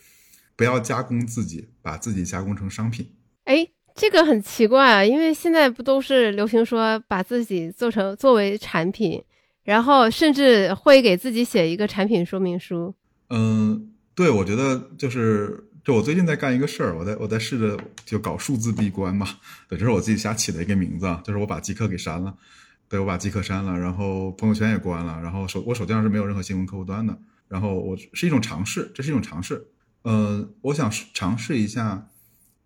[0.57, 3.09] 不要加工自己，把自己加工成商品。
[3.45, 9.25] 哎，这个很奇怪啊，因为现在不都是流行说把自己做成作为产品，
[9.65, 12.95] 然后甚至会给自己写一个产品说明书。
[13.31, 19.27] 嗯，对，我觉得就是，就我最近在干一个事儿，我在我在试着就搞数字闭关嘛。
[19.69, 22.37] 对，这是我自己瞎起的一个名字，就是我把极客给删了。
[22.89, 27.17] 对，我把极客删了，然后朋友圈也关了，然后手我手机上是没有任何新闻客户端的。
[27.49, 29.67] 然后我是一种尝试，这是一种尝试。
[30.03, 32.09] 呃，我想尝试一下，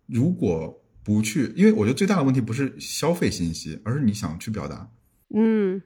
[0.07, 4.89] 如果不去，因为我觉得最大的问题不是消费信息，而是你想去表达。
[5.35, 5.81] 嗯，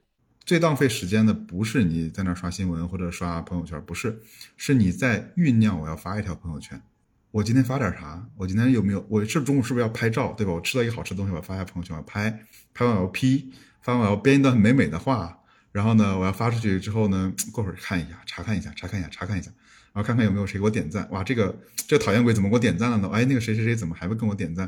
[0.50, 4.20] 最浪费时间的不是你在那刷新闻或者刷朋友圈，不是，
[4.58, 6.82] 是你在酝酿我要发一条朋友圈。
[7.30, 8.28] 我今天发点啥？
[8.36, 9.06] 我今天有没有？
[9.10, 10.34] 我是中午是不是要拍照？
[10.36, 10.52] 对吧？
[10.52, 15.38] 我吃到一个好吃的东西，我要发一下朋友圈，我拍，拍完我要 P，发完我要编一段很美美的话，
[15.72, 19.52] 然后呢，我要发出去之后呢，过会儿看一下，查看一下，查看一下，查看一下。
[19.94, 23.08] 然后看看有没有谁给我点赞，哇，这个这个讨厌鬼怎么给我点赞了呢？
[23.14, 24.68] 哎，那个谁谁谁怎么还会跟我点赞？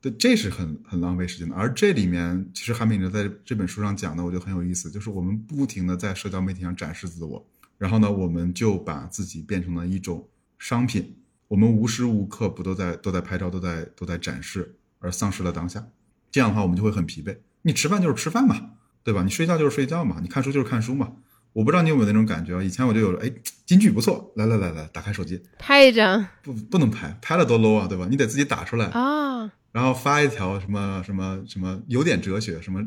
[0.00, 1.54] 对，这是很很浪费时间的。
[1.54, 7.44] 而这里面其实韩炳哲在这本书上讲的，我觉得很有意思，就是我们不停的在社交媒体上展示自我，
[7.78, 11.16] 然后呢，我们就把自己变成了一种商品，
[11.48, 15.88] 我们无时无刻不都在都在拍照，都在都在展示，而丧失了当下。
[16.30, 17.36] 这样的话，我们就会很疲惫。
[17.62, 19.24] 你吃饭就是吃饭嘛，对吧？
[19.24, 21.14] 你睡觉就是睡觉嘛，你看书就是看书嘛。
[21.54, 22.62] 我不知道你有没有那种感觉啊？
[22.62, 23.32] 以前我就有了，哎，
[23.66, 28.06] 金句不错，来来来来，打开手机拍一张，不不能拍，拍了多 low 啊，对吧？
[28.08, 32.84] 你得自己打出来啊，然后发一条什么什么什么有点哲学，什么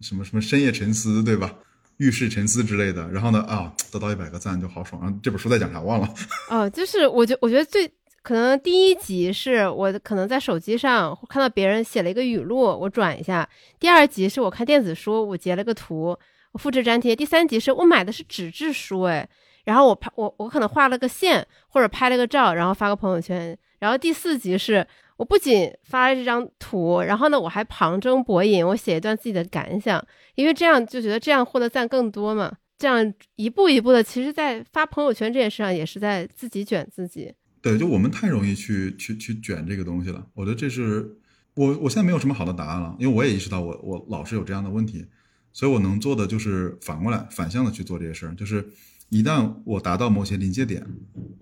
[0.00, 1.54] 什么什么深夜沉思，对吧？
[1.98, 5.00] 遇事沉思之类的，然后呢啊，得到一百个赞就好爽。
[5.00, 6.08] 然后这本书在讲啥忘了？
[6.50, 7.88] 哦，就是我觉我觉得最
[8.22, 13.48] 可能第一集是我可能在手机上看到别人写了一个语录，我转一下；
[13.78, 16.18] 第二集是我看电子书，我截了个图。
[16.50, 17.16] 我复制粘贴。
[17.16, 19.28] 第三集是我买的是纸质书，哎，
[19.64, 23.56] 然后我拍我我可能画了个线或者拍了个照，然后发个朋友圈。
[23.80, 24.86] 然后第四集是
[25.16, 30.04] 我不仅发了这张图，然后呢我还旁征博引，我写一段自己的感想，
[30.34, 32.52] 因为这样就觉得这样获得赞更多嘛。
[32.76, 37.32] 这样一步一步的，其实，在发朋友圈这件事上也是在自己卷自己。
[37.62, 40.26] 对，就我们太容易去去去卷这个东西了。
[40.34, 41.16] 我觉得这是
[41.54, 45.06] 我我现在没有什么好的答案了，因为我也意识到我我老是有这样的问题。
[45.52, 48.68] 所以我能做的就是反过来反向的去做这些事儿，就是
[49.08, 50.84] 一旦我达到某些临界点，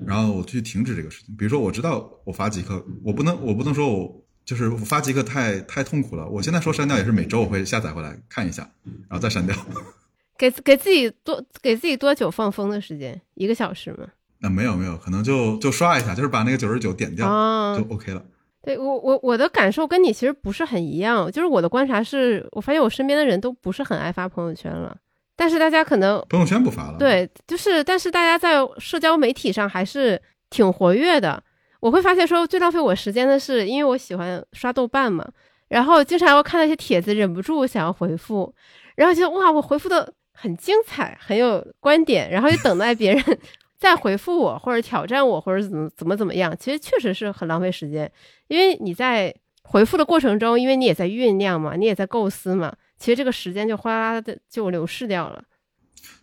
[0.05, 1.35] 然后我去停止这个事情。
[1.37, 8.69] 比如说，我知道我发极客，我不能我不能说我就是我发极客太太痛苦了，我现在说删掉也是每周我会下载回来看一下，
[9.09, 9.57] 然后再删掉。
[10.37, 13.21] 给给自己多给自己多久放风的时间？
[13.35, 14.09] 一个小时吗？
[14.41, 18.25] 那没有没有，可能就就刷一下，就是把那个九十九点掉、哦就 OK 了。
[18.61, 24.97] 对我我我的感受跟你其实不是很一样，就是我的观察是，我发现我身边的人都不是很爱发朋友圈了，
[25.43, 31.43] 但是大家可能朋友圈不发了，，对，就是但是大家在社交媒体上还是挺活跃的。
[31.80, 35.28] 我会发现说最浪费我时间的是，因为我喜欢刷豆瓣嘛，
[35.66, 38.55] 然后经常要看到一些帖子，忍不住想要回复，
[38.95, 43.38] 然后觉得哇，我回复的很精彩，很有观点，然后就等待别人
[43.80, 46.57] 再回复我或者挑战我或者怎么怎么怎么样。
[46.57, 48.09] 其实确实是很浪费时间，
[48.47, 49.34] 因为你在
[49.64, 52.72] 回复的过程中，因为你也在酝酿嘛，你也在构思嘛，
[53.03, 55.45] 其实这个时间就哗啦啦的就流逝掉了。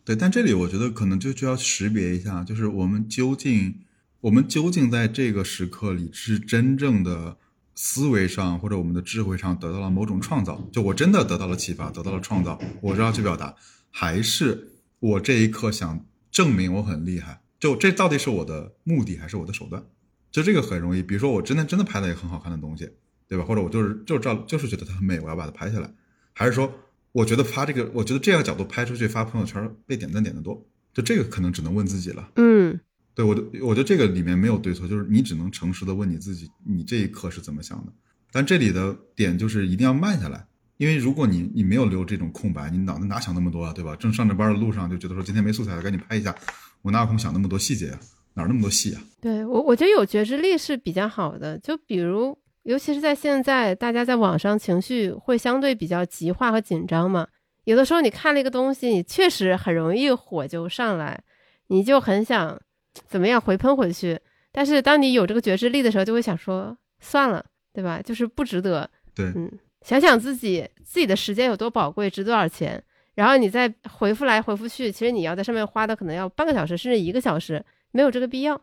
[0.05, 3.81] 对，但这里我觉得可能就就要识别一下，就是我们究竟
[4.21, 7.37] 我们究竟在这个时刻里是真正的
[7.75, 13.53] 思维上或者我们的智慧上得到了某种创造，就我真的得到了启发，得到了创造，我知道去表达，
[13.91, 19.83] 还是我这一刻想证明我很厉害，就这到底是我的目的还是我的手段？
[20.31, 22.89] 就这个很容易，比如说我真的真的拍了一个很好看的东西，
[23.27, 23.43] 对吧？
[23.43, 25.91] 或者我就是就是照就是觉得它很美，我要把它拍下来，
[26.39, 26.73] 还是说
[27.11, 32.31] 我觉得发这个，我觉得这样角度拍出去发朋友圈被点赞点的多，就这个可能只能问自己了。
[32.37, 32.79] 嗯
[33.13, 37.91] 对我的，我觉得这个里面没有对错，就是你只能诚实的问你自己，你这一刻是怎么想的。
[38.31, 43.93] 但这里的点就是一定要慢下来，因为如果你你没有留这种空白，你脑子哪想那么多啊，对吧？
[43.97, 46.33] 正上着班的路上就觉得说今天没素材了，赶紧拍一下，
[46.83, 47.99] 我哪有空想那么多细节啊？
[48.35, 49.01] 哪儿那么多戏啊？
[49.19, 51.59] 对我，我觉得有觉知力是比较好的。
[51.59, 57.27] 就比如，尤其是在现在，大家在网上情绪会相对比较极化和紧张嘛。
[57.63, 61.21] 有的时候你看了一个东西，你确实很容易火就上来，
[61.67, 62.59] 你就很想
[63.07, 64.19] 怎么样回喷回去。
[64.51, 68.01] 但是当你有这个觉知力的时候，就会想说算了，对吧？
[68.01, 68.89] 就是不值得。
[69.13, 69.51] 对，嗯，
[69.81, 72.81] 想想自己自己的时间有多宝贵，值多少钱，
[73.13, 78.59] 然后你再回复来回复去，其实你要在上面花的可能要半个小时甚至一个小时，没有这个必要。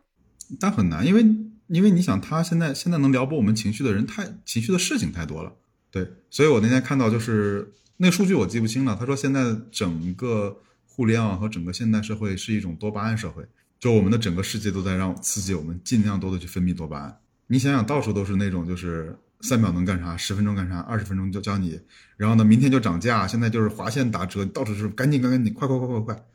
[0.59, 1.25] 但很难，因为
[1.67, 5.53] 因为你想，他现在现在能撩拨我们情绪的人太情绪的事情太多了，
[5.91, 13.45] 对，所以我那天看到就是那数据我记不清了，他说现在整个互联网和整个现代社会是一种多巴胺社会，
[13.79, 17.17] 就我们的整个世界都在让刺激我们尽量多的去分泌多巴胺。
[17.47, 21.79] 你想想，到处都是那种就是三秒能干啥，十分钟干啥，二十分钟就教你，
[22.17, 26.25] 然后呢，明天就涨价，现在就是划线打折，到处是赶紧赶紧你，快快快快快，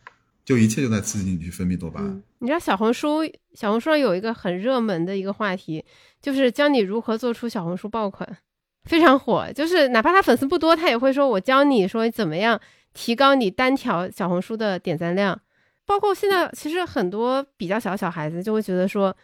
[0.44, 2.22] 就一切就在刺激你去分泌多巴胺。
[2.38, 3.20] 你知道小红书
[3.54, 5.84] 小红书上有一个很热门的一个话题，
[6.20, 8.28] 就是教你如何做出小红书爆款，
[8.84, 9.50] 非常火。
[9.52, 12.60] 就是哪怕他粉丝不多，他也会说我教你说怎么样
[12.92, 15.40] 提高你单条小红书的点赞量。
[15.84, 19.14] 包括现在其实很多比较小的小孩子就会觉得说，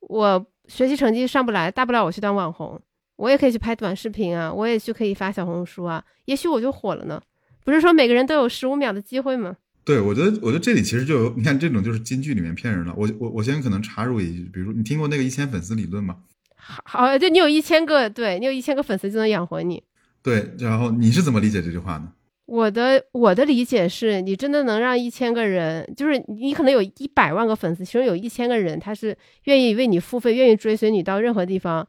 [0.00, 2.80] 我学习成绩上不来，大不了我去当网红，
[3.16, 7.20] 我也可以去拍短视频啊，我也去可以发小红书啊，也许我就火了呢。
[7.64, 9.56] 不是说每个人都有十五秒的机会吗？
[9.84, 12.94] 对，我觉得，我觉得这里其实就有，你看这种就是金句里面骗人了。
[12.96, 16.16] 我我我先可能插入一句，比如你听过那个一千粉丝理论吗？
[16.56, 19.82] 好，好，就你有一千个，对你有一千个粉丝就能养活你。
[20.22, 22.12] 对，然后你是怎么理解这句话呢？
[22.46, 31.86] 我的我的理解是，你真的能让一千个人，就是你可能有一百万个粉丝，其中有一千个人他是愿意为你付费，愿意追随你到任何地方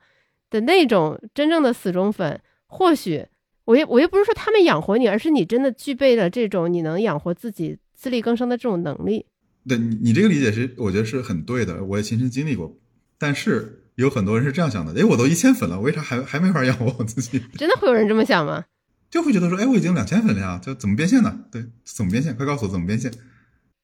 [0.50, 2.39] 的那种真正的死忠粉。
[2.68, 3.26] 或许
[3.66, 9.26] 我也我也不是说他们养活你，而是你真的具备了这种你能养活自己、自力更生的这种能力。
[9.68, 12.78] 对你，你这个理解是我觉得是很对的，我也亲身经历过。
[13.18, 17.41] 但是有很多人是这样想的：哎，我都一千粉了，为啥还还没法养活我自己？
[17.58, 18.66] 真的会有人这么想吗？
[19.10, 21.45] 就会觉得说，哎，我已经两千粉了呀，就怎么变现呢？
[21.51, 22.36] 对，怎么变现？
[22.36, 23.12] 快告诉我怎么变现？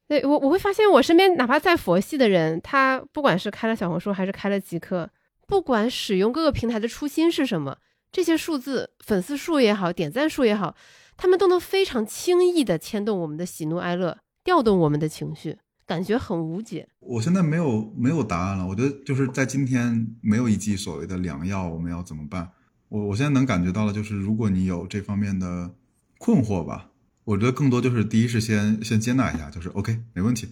[0.07, 5.09] 对我我会发现，我身边哪怕再佛系的人，他不管是开了小红书还是开了极客，
[5.47, 7.79] 不管使用各个平台的初心是什么，
[8.11, 10.75] 这些数字粉丝数也好，点赞数也好，
[11.21, 15.55] 他们都能非常轻易的牵动我们的喜怒哀乐，调动我们的情绪，
[15.85, 16.89] 感觉很无解。
[16.99, 18.65] 我现在没有没有答案了。
[18.65, 22.49] 我觉得就是在今天没有一剂所谓的良药，我们要怎么办？
[22.89, 25.75] 我我现在能感觉到了，就是如果你有这方面的
[26.17, 26.89] 困惑吧，
[27.23, 30.47] 我觉得更多就是第一是先先接纳一下，就是 OK 没问题，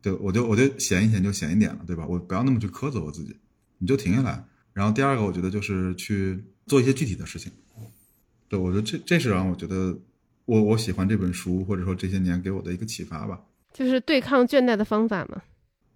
[0.00, 2.06] 对我就我就闲一闲就闲一点了，对吧？
[2.06, 3.36] 我不要那么去苛责我自己，
[3.78, 4.44] 你就停下来。
[4.72, 7.50] 然后第二个，我觉得就是去做一些具体的事情。
[8.48, 9.98] 对我觉得这这是让我觉得
[10.44, 13.40] 我我喜欢这本书，或者说这些年给我的一个启发吧。
[13.72, 15.42] 就是对抗倦怠的方法嘛。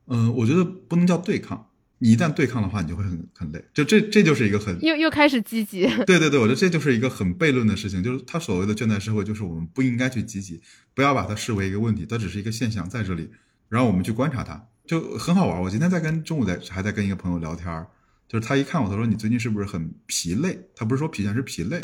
[0.07, 1.69] 嗯，我觉得不能叫对抗，
[1.99, 3.63] 你一旦对抗的话，你就会很很累。
[3.75, 5.83] 就这这就是一个很又又开始积极。
[6.07, 8.03] 对对对，我觉得这就是一个很悖论的事情。
[8.03, 10.61] 就是他所谓的倦怠社会，就是我们不应该去积极，
[10.95, 13.31] 不要把它视为一个问题，它只是一个现象在这里，
[13.69, 15.61] 然后我们去观察它，就很好玩。
[15.61, 17.85] 我今天在跟中午在还在跟一个朋友聊天，
[18.29, 20.59] 就是他一看我，他说你最近是不是很疲累？
[20.75, 21.81] 他不是说疲倦，是疲累。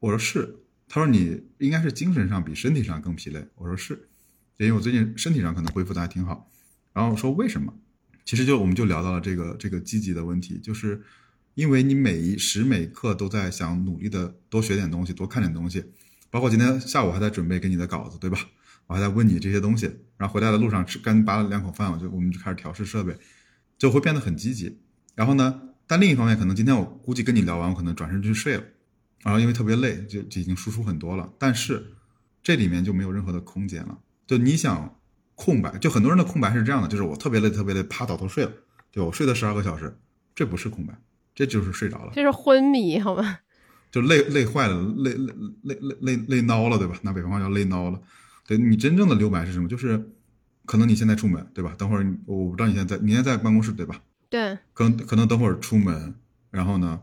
[0.00, 0.56] 我说是。
[0.88, 3.46] 他说你应该是精神上比身体上更疲累。
[3.56, 4.08] 我说是，
[4.58, 6.50] 因为我最近身体上可能恢复的还挺好。
[6.92, 7.74] 然后我说为什么？
[8.24, 11.02] 其实就我们就聊到了这个这个积极的问题，就是
[11.54, 15.84] 因为你每一时每刻都在想努力的多学点东西，多看点东西，
[16.30, 18.38] 包括今天下午还在准备给你的稿子，对吧？
[18.88, 23.16] 我还在问你这些东西，然后回来的路上吃刚扒了两口饭，我就我们就开始调试设备，
[23.76, 24.80] 就会变得很积极。
[25.14, 28.64] 然后呢，但另一方面，可能今天我估计跟你聊完，我可能转身就去睡了，
[29.26, 31.28] 然后因为特别累，就就已经输出很多了。
[31.38, 31.92] 但是
[32.42, 34.94] 这里面就没有任何的空间了，就你想。
[35.38, 38.50] 空白，就很多人的空白是这样的，就是我特别累，特别累，啪倒头睡了，
[38.90, 39.94] 对我睡了十二个小时，
[40.34, 40.98] 这不是空白，
[41.34, 43.40] 这就是睡着了，这是昏迷，好吗？
[43.92, 46.98] 就累累坏了，累累累累累累孬了，对吧？
[47.02, 48.00] 拿北方话叫累孬了。
[48.46, 49.68] 对你真正的留白是什么？
[49.68, 50.10] 就是
[50.64, 51.74] 可能你现在出门，对吧？
[51.76, 54.00] 等会儿我不知道你现在在，你现在在办公室，对吧？
[54.30, 54.56] 对。
[54.72, 56.14] 可能可能等会儿出门，
[56.50, 57.02] 然后呢，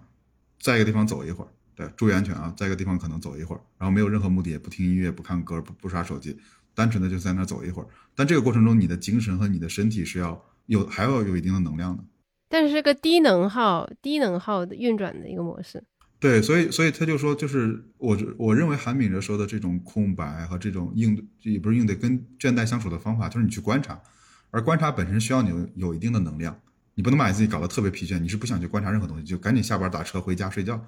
[0.60, 1.50] 在一个地方走一会儿，
[1.88, 6.38] 对，注意安全啊，在一个地方可能走一会儿，然后没有任何目的，也不听音乐，不看歌，不不刷手机。
[6.76, 12.04] 单纯的就在那走一会儿，但这个过程中，你的精神和你的身体是要有，还要有一定的能量的。
[12.50, 15.84] 但是是个低能耗、低能耗的运转的一个模式。
[16.20, 24.02] 对，所以，所以他就说，就是我我认为韩敏哲说的这种空白和这种应对，也不是应对，跟倦怠相处的方法，就是你去观察，
[24.50, 26.58] 而观察本身需要你有有一定的能量，
[26.96, 30.84] 你不能把你自己搞得特别疲倦，你是不想去观察任何东西，就赶紧下班打车回家睡觉。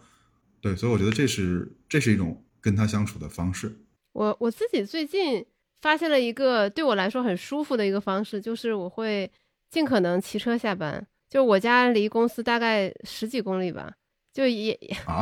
[0.65, 3.71] 对，所以我觉得这是这是一种跟他相处的方式。
[4.13, 5.45] 我我自己最近。
[5.81, 9.29] 发现了一个对我来说很舒服的一个方式，就是我会
[9.69, 11.05] 尽可能骑车下班。
[11.29, 13.93] 就我家离公司大概十几公里吧，
[14.33, 14.75] 就也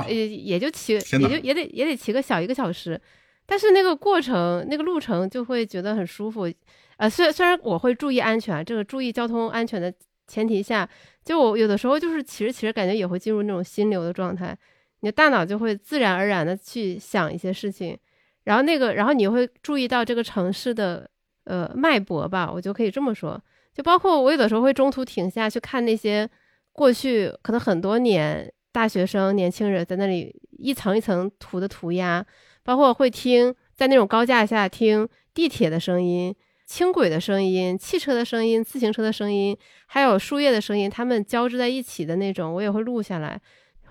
[0.07, 2.97] 也也就骑，也就也得也得骑个小一个小时。
[3.45, 6.49] 但是那个过程，那个路程就会觉得很舒服。
[6.95, 9.93] 呃，虽虽然我会注意安全，这个注意交通安全的
[10.27, 10.89] 前提下，
[11.25, 14.57] 就我有的时候就是骑着骑着，感觉也会进入那种心流的状态，
[15.03, 17.97] 你的大脑就会自然而然的去想一些事情。
[18.45, 21.09] 然后那个，然后你会注意到这个城市的
[21.43, 23.41] 呃脉搏吧，我就可以这么说。
[23.73, 26.29] 就包括我有的时候会中途停下去看那些
[26.71, 32.25] 过去可能很多年大学生、年轻人在那里一层一层涂的涂鸦，
[32.63, 36.33] 包括会听在那种高架下听地铁的声音、
[36.65, 43.41] 轻轨的声音、汽车的声音、自行车的声音，还有树叶的声音，它们交织在一起的那种，我也会录下来，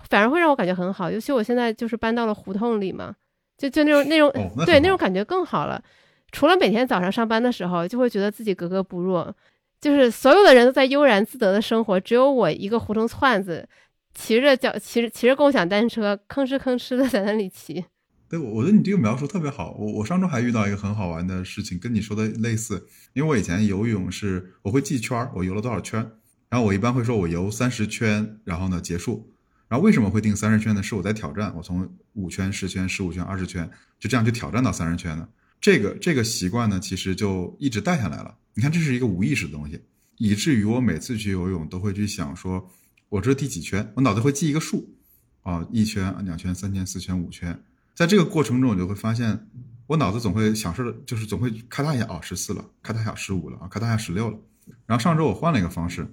[0.09, 1.09] 反而会让我感觉很好。
[1.09, 3.15] 尤其我现在就是搬到了胡同里嘛。
[3.55, 4.31] 就就那种那种
[4.65, 5.81] 对那种感觉更好了。
[6.31, 9.23] 除了每天早上上班的时候，就会觉得自己格格不入，
[9.79, 13.69] 就是所有的人都在悠然自得的生活，只有我一个胡同窜子，
[14.15, 17.85] 骑着脚骑着骑着共享单车，吭哧吭哧的在那里骑。
[18.27, 19.75] 对，我觉得你这个描述特别好。
[19.77, 22.87] 我我上周还遇到一个很好玩的事情，跟你说的类似。
[23.13, 25.99] 因为我以前游泳是我会记圈，我游了多少圈，
[26.49, 29.32] 然后我一般会说我游三十圈，然后呢结束。
[29.73, 30.83] 然后为什么会定三十圈呢？
[30.83, 33.67] 是我在挑战，我从五圈、十圈、十五圈、二十圈，
[33.99, 35.27] 就这样去挑战到三十圈的。
[35.59, 38.37] 这个这个习惯呢，其实就一直带下来了。
[38.53, 39.81] 你看，这是一个无意识的东西，
[40.17, 42.69] 以至于我每次去游泳都会去想说，
[43.09, 43.91] 我这是第几圈？
[43.95, 44.87] 我脑子会记一个数，
[45.41, 47.59] 啊，一圈、两圈、三圈、四圈、五圈。
[47.95, 49.47] 在这个过程中，我就会发现，
[49.87, 54.37] 我脑子总会想说的，就是总会咔嗒一下，哦，十四了，咔嗒一下十五了，啊，咔嗒一下十六了。
[54.85, 56.07] 然后上周我换了一个方式。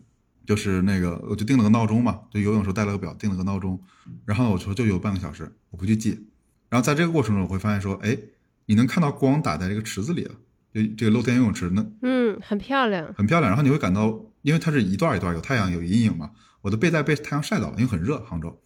[0.51, 3.81] 就是那个，我就定了个闹钟嘛，就游泳时候带了个表，定了个闹钟，
[4.25, 6.27] 然后我说就游半个小时，我不去记。
[6.69, 8.19] 然后在这个过程中，我会发现说，哎，
[8.67, 10.35] 你能看到光打在这个池子里了，
[10.75, 13.49] 就这个露天游泳池，那嗯，很漂亮，很漂亮。
[13.49, 16.33] 然后你会感到，因为它是一段一段，有太阳有阴影嘛，
[16.63, 18.61] 我的背带被太阳晒到了，因为很热，杭州。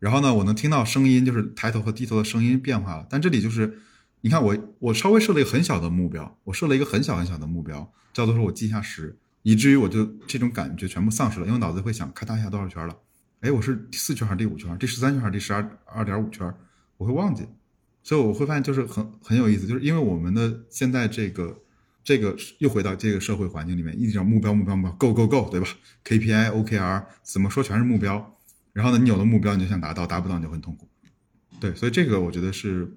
[0.00, 3.06] 然后呢，我能听到声音，就是抬头和低头的声音变化了。
[3.08, 3.78] 但这里就是，
[4.22, 9.16] 你看我我稍微设了一个很小的目标，我设了一个很小很小的目标，叫做说我记一下时。
[9.42, 12.96] 以至于我就这种感觉全部丧失了，因为脑子会想，咔嗒一下多少圈了？
[13.40, 14.76] 哎，我是第四圈还是第五圈？
[14.78, 16.52] 第十三圈还是第十二二点五圈？
[16.96, 17.46] 我会忘记，
[18.02, 21.56] 所以我会发现就是很很有意思，就是因为我们的现在这个
[22.02, 25.68] 这个又回到这个社会环境里面，一直叫目标目标目标，go go go，对吧
[26.04, 28.36] ？KPI OKR 怎么说全是目标，
[28.72, 30.88] 然后呢，你有了目标你就想达到，达不到你就很痛苦。
[31.60, 32.92] 对，所以这个我觉得是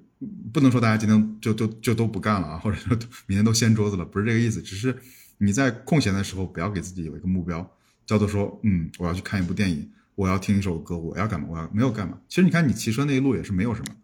[0.52, 4.98] 不能说大家今天就就就都不干了啊，或者说明天都掀桌子了，不是这个意思，只是。
[5.44, 7.68] 你在空闲的时候，不要给自己有一个目标，
[8.06, 11.48] 叫做说，嗯，我要去看一部电影，我要听一首歌，我要干嘛？
[11.50, 12.20] 我要没有干嘛？
[12.30, 13.96] 其实你看，你骑车那一路也是没有什么，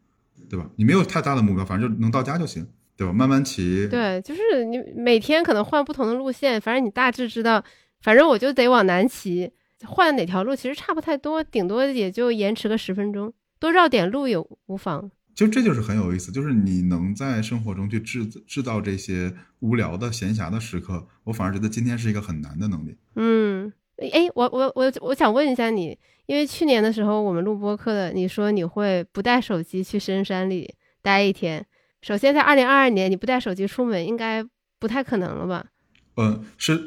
[0.49, 0.67] 对吧？
[0.77, 3.13] 你没有太大的目标，反正就能到家就行，对吧？
[3.13, 3.87] 慢慢骑。
[3.87, 7.63] 对，就是你每天可能换不同的路线，反正你大致知道，
[8.01, 9.51] 反正我就得往南骑，
[9.85, 14.35] 换哪条路其实差不太多，顶多也就延迟个十分钟，多绕点路也
[14.65, 15.11] 无妨。
[15.37, 22.97] 就这就是很有意思，就是你能在生活中去制制造这些无聊的闲暇的时刻，我反而觉得今天是一个很难的能力。
[23.13, 30.73] 嗯，哎，我我我我想问一下你，因为去年的时候我们录播课的，你说你会不带手机去深山里
[31.03, 31.63] 待一天。
[32.01, 34.43] 首先，在二零二二年，你不带手机出门应该
[34.79, 35.67] 不太可能了吧？
[36.15, 36.81] 嗯，是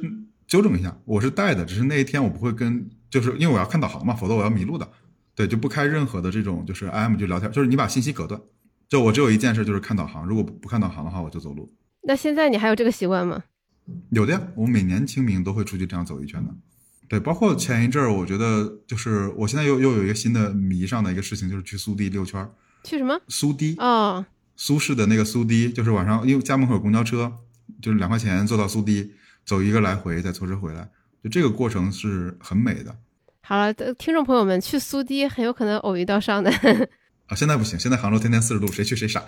[0.49, 4.91] 纠正一下，我是带的，只是那一天我不会跟，就是因为我要看导航嘛，否则我要迷路的。
[5.41, 8.39] 对，就不开任何的这种，就是 IM 就聊天，就是你把信息隔断。
[8.91, 10.27] 就我只有一件事，就是看导航。
[10.27, 11.75] 如果不看导航的话，我就走路。
[12.03, 13.43] 那现在你还有这个习惯吗？
[14.11, 16.55] 有的呀，我每年清明都会出去这样走一圈的。
[17.09, 22.53] 对，包括前一阵儿，我觉得就是我现在又又有一个新的迷上的一个事情，就是去苏堤溜圈儿。
[22.85, 23.19] 去什么？
[23.29, 24.27] 苏堤哦，
[24.57, 27.33] 苏轼的那个苏堤，就是晚上因为家门口有公交车，
[27.81, 29.15] 就是两块钱坐到苏堤，
[29.47, 30.91] 走一个来回，再坐车回来，
[31.25, 32.95] 就这个过程是很美的。
[33.51, 36.49] 好了，听众朋友们，去苏堤很有可能偶遇到上的
[37.27, 37.35] 啊！
[37.35, 39.25] 现在不行，现在杭州天天四十度，谁去谁傻。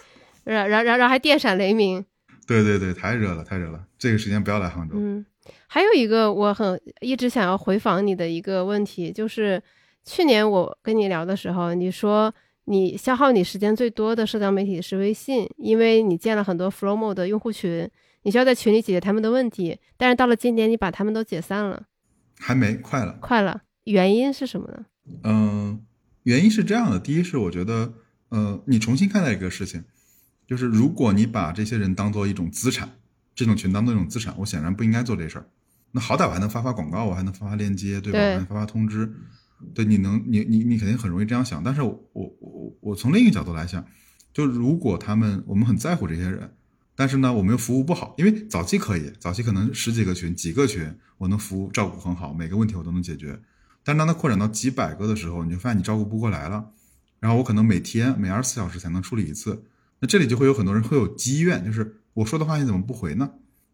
[0.44, 2.02] 然然然然还电闪雷鸣。
[2.46, 4.94] 对对对，太热了，太热了，这个时间不要来杭州。
[4.96, 5.26] 嗯，
[5.66, 9.62] 还有一个我很一直想要回访你的一个问题，就是
[10.06, 17.86] 去年我跟你聊的时候，你说你消耗你时间最多的社交媒体是微信，因为你建了很多 Flomo 的用户群，
[18.22, 21.82] 你需要在群里解决他们的问题，但是到了今年，你把他们都解散了。
[22.38, 23.60] 还没，快了，快了。
[23.86, 24.86] 原因是什么呢？
[25.22, 25.80] 嗯，
[26.24, 26.98] 原因是这样的。
[26.98, 27.94] 第一是我觉得，
[28.28, 29.84] 呃，你重新看待一个事情，
[30.46, 32.98] 就是如果你把这些人当做一种资产，
[33.34, 35.48] 这种群当做一种资产，我显然不应该做这事儿。
[35.92, 38.18] 那好歹我还能发发广告，我还能发发链接，对吧？
[38.18, 39.10] 还能发发通知。
[39.72, 41.62] 对，你能，你你你肯定很容易这样想。
[41.62, 43.86] 但是我我我我从另一个角度来想，
[44.34, 46.52] 就如果他们我们很在乎这些人，
[46.96, 53.40] 但是呢，我们又服务不好，因为早期可以，早期可能十几个群、几个群，我能服务照顾很好，每个问题我都能解决。
[53.86, 56.72] 但当它扩展到几百个的时候，你就发现你照顾不过来了。
[57.20, 59.62] 然后我可能每天每二十四小时才能处理一次，
[60.00, 63.30] 那这里就会有很多人会有积怨，就是我说的话你怎么不回呢？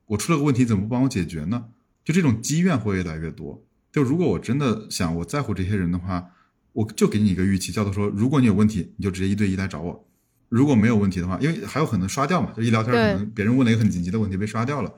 [0.08, 1.64] 我出了个问题怎么不帮我解决呢？
[2.04, 3.64] 就这种积怨会越来越多。
[3.90, 6.26] 就如果我真的想我在乎这些人的话，
[6.74, 10.04] 我就给你一个预期，叫做说，如果你有问题，你就直接一对一来找我；
[10.50, 14.92] 如果没有问题的话，因为还有可能刷掉嘛，就一聊天可能别人问了一个很紧急的问题被刷掉了，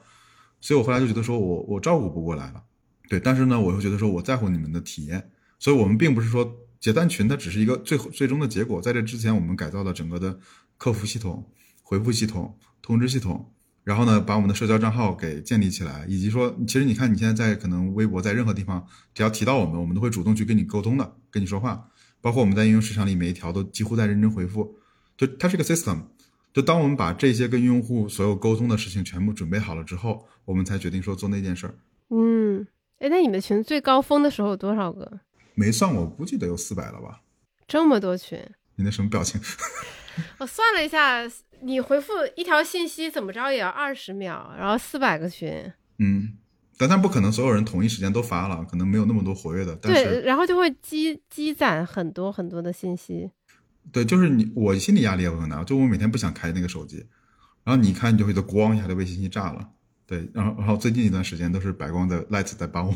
[0.61, 2.63] 所以我后来就觉得说我我照顾不过来了。
[3.09, 8.81] 对，但是呢，我又觉得说我在乎你们的体验，所以我们并不是说解单群，它只是一个最最终的结果。
[8.81, 10.39] 在这之前，我们改造了整个的
[10.77, 11.51] 客服系统、
[11.83, 13.53] 回复系统、通知系统，
[13.83, 21.89] 然后呢，把我们的社交账号给建立起来，以及说，其实你看你现在在可能微博在任何地方，只要提到我们，我们都会主动去跟你沟通的，跟你说话。
[22.21, 24.77] 包括我们在应用市场里每一条都几乎在认真回复，
[25.15, 25.99] 就它是个 system。
[26.55, 31.75] 就当我们把这些跟用户所有沟通的事情全部准备好了之后，我们才决定说做那件事儿。
[32.09, 32.67] 嗯。
[32.99, 35.21] 哎，那你们群最高峰的时候有多少个？
[35.55, 37.21] 没算我，估计得有四百了吧。
[37.67, 38.39] 这么多群？
[38.77, 39.41] 你那什么表情？
[40.39, 41.23] 我算了一下，
[41.61, 45.73] 你回复一条信息怎么着也要二十秒，然后四百个群。
[45.99, 46.39] 嗯，
[46.77, 49.75] 但但不可能所有人同一时间都发了，可能没有那么多活跃的。
[49.77, 53.31] 对，然后就会积积攒很多很多的信息。
[53.93, 55.63] 对，就是你，我心理压力也会很大。
[55.63, 57.07] 就我每天不想开那个手机，
[57.65, 59.71] 然后你看，你就会得咣一下，就被信息炸了。
[60.07, 62.95] 对，然后然后最近一段时间都是白光的 Light 在帮我，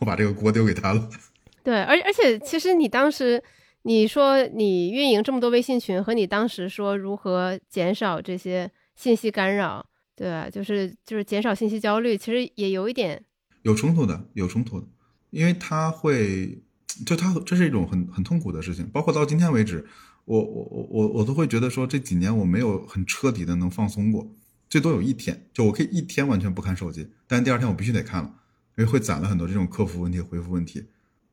[0.00, 1.10] 我把这个锅丢给他了。
[1.62, 3.42] 对，而而且其实你当时
[3.82, 9.84] 你说你运营这么多微信群，和你当时说如何减少这些信息干扰，
[10.14, 10.48] 对吧？
[10.48, 13.22] 就是就是减少信息焦虑，其实也有一点
[13.62, 14.86] 有冲突的，有冲突的，
[15.30, 16.62] 因为他会
[17.04, 19.86] 就他这是一种很很痛苦的事情，包括到今天为止，
[20.24, 24.26] 我我我我我都会觉得说这几年我没有很彻底的能放松过。
[24.68, 28.28] 最多有一天，就我可以一天完全不看手机，但第二天我必须得看了，
[28.76, 30.86] 因为会攒了很多这种客服问题、回复问题。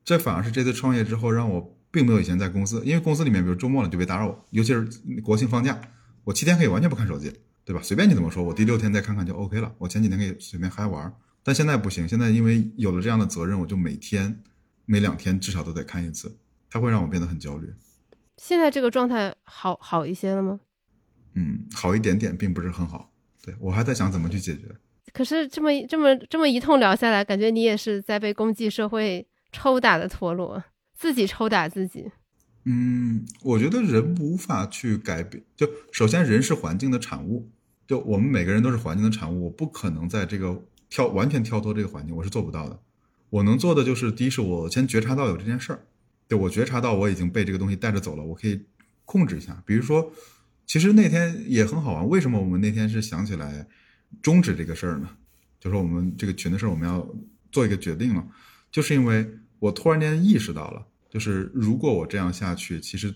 [0.04, 4.86] 这反而是这次创业之后，让我并没有以前在公司，因为公司里面，比如周末了就别打扰我，尤其是
[5.22, 5.80] 国庆放假，
[6.24, 7.32] 我七天可以完全不看手机，
[7.64, 7.80] 对吧？
[7.82, 9.74] 随便你怎么说，我第六天再看看就 OK 了。
[9.78, 11.12] 我前几天可以随便嗨玩，
[11.42, 14.42] 但现在不行，现在因为有了这样的责任，我就每天、
[14.84, 16.36] 每两天至少都得看一次，
[16.68, 17.72] 它会让我变得很焦虑。
[18.36, 20.60] 现在这个状态好好一些了吗？
[21.34, 23.13] 嗯，好一点点，并不是很好。
[23.44, 24.62] 对我还在想怎么去解决，
[25.12, 30.64] 可是这么这么这么一通聊下来，感觉你也是在被攻击社会抽打的陀螺，
[30.94, 32.10] 自己抽打自己。
[32.64, 37.50] 嗯，我觉得人无法去改变，就首先人是环境的产物，
[37.86, 42.80] 就我们每个人都是环境的产物，我不可能在这个跳完全跳脱这个环境，我是做不到的。
[43.28, 45.84] 我能做的就是，第一是我先觉察到有这件事儿，
[46.26, 48.64] 对我觉察到我已经被这个东西带着走了，我可以
[49.04, 50.10] 控制一下，比如说。
[50.66, 53.66] 其实那天也很好玩，为什么我们那天是想起来
[54.22, 55.08] 终止这个事儿呢？
[55.60, 57.08] 就是我们这个群的事儿，我们要
[57.50, 58.26] 做一个决定了，
[58.70, 59.26] 就是因为
[59.58, 63.14] 我突然间意识到了，就是如果我这样下去，其实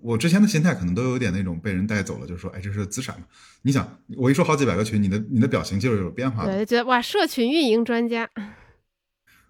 [0.00, 3.26] 我之前的心态可能都有点那种被人带走了，就是说，哎，这是资产嘛。
[3.62, 6.52] 你想，我一说好几百个群，你的你的表情就是有变化的。
[6.52, 8.28] 对，觉得哇，社群运营专家。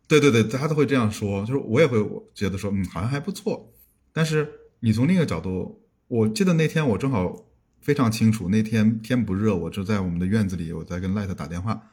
[0.06, 1.98] 对 对对，大家都会这样说，就是我也会
[2.34, 3.72] 觉得说，嗯，好像还不错。
[4.12, 4.48] 但是
[4.80, 5.83] 你从另一个角度，
[6.14, 7.44] 我记得那天我正好
[7.80, 11.90] 非常清楚，那天天不热，我就在我们的院子里，我在跟 Light 打电话，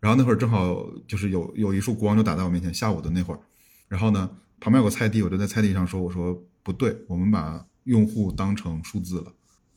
[0.00, 3.40] 然后那会儿正好就是有有一束光就打在我面前，下午的那会儿，
[3.88, 9.34] 然后呢，旁边有个菜地，我就在菜地上说，我说不对，我们把用户当成数字了。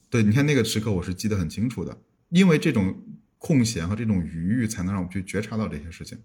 [0.10, 1.98] 对，你看那个时刻我是记得很清楚的，
[2.30, 2.96] 因为这种
[3.40, 6.18] 空闲和这种余裕，才能让我们去觉察到这些事情。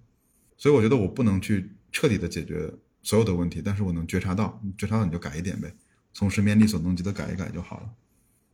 [0.57, 5.75] 所以我觉得我不能去彻底的解决所有的问题，但是我能觉察到，觉察到你就改一点呗，
[6.17, 7.91] 从身边力所能及的改一改就好了。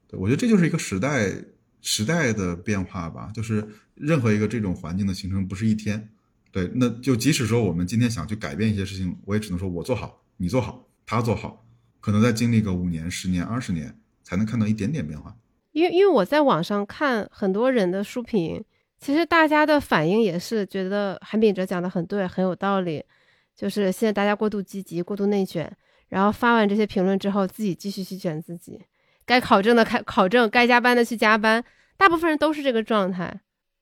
[0.09, 1.33] 对，我觉得这就是一个时代
[1.81, 6.11] 时代的变化吧，就是任何一个这种环境的形成不是一天。
[6.51, 11.65] 对，那就即使说我们今天想去改变一些事情，我也只能说我做好，你做好，他做好，
[12.01, 15.37] 可能再经历个五年、十年、二十年，才能看到一点点变化。
[15.71, 18.65] 因为因为我在网上看很多人的书评。
[18.99, 23.03] 其实大家的反应也是觉得韩炳哲讲的很对，很有道理。
[23.57, 25.77] 就是现在大家过度积极、过度内卷，
[26.13, 28.79] 然后发完这些评论之后，自己继续去卷自己，
[29.25, 31.65] 该考证的开考证，该加班的去加班。
[31.97, 33.41] 大部分人都是这个状态，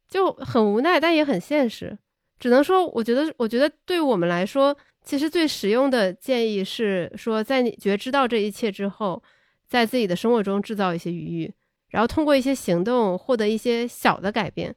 [0.09, 1.99] 就很无奈，但也很现实。
[2.39, 9.20] 只能说，我觉得，我觉得对我们来说，其实最实用的建议是说，在你觉知到这一切之后，
[9.68, 11.53] 在自己的生活中制造一些余裕，
[11.89, 14.72] 然后通过一些行动获得一些小的改变。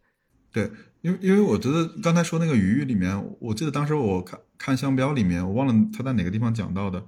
[0.51, 7.05] 对，因为因为我觉得刚才说那个余裕里面，我记得当时我看看商标里面，我忘了他在哪个地方讲到的。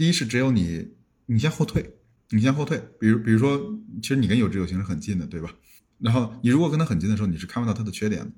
[0.00, 0.92] 第一是只有你，
[1.26, 1.98] 你先后退，
[2.30, 2.82] 你先后退。
[2.98, 5.54] 比如比如说，其实你跟有志有行是很近的，对吧？
[5.98, 8.30] 然后你如果跟他很近的时候，你是看不到他的缺点的。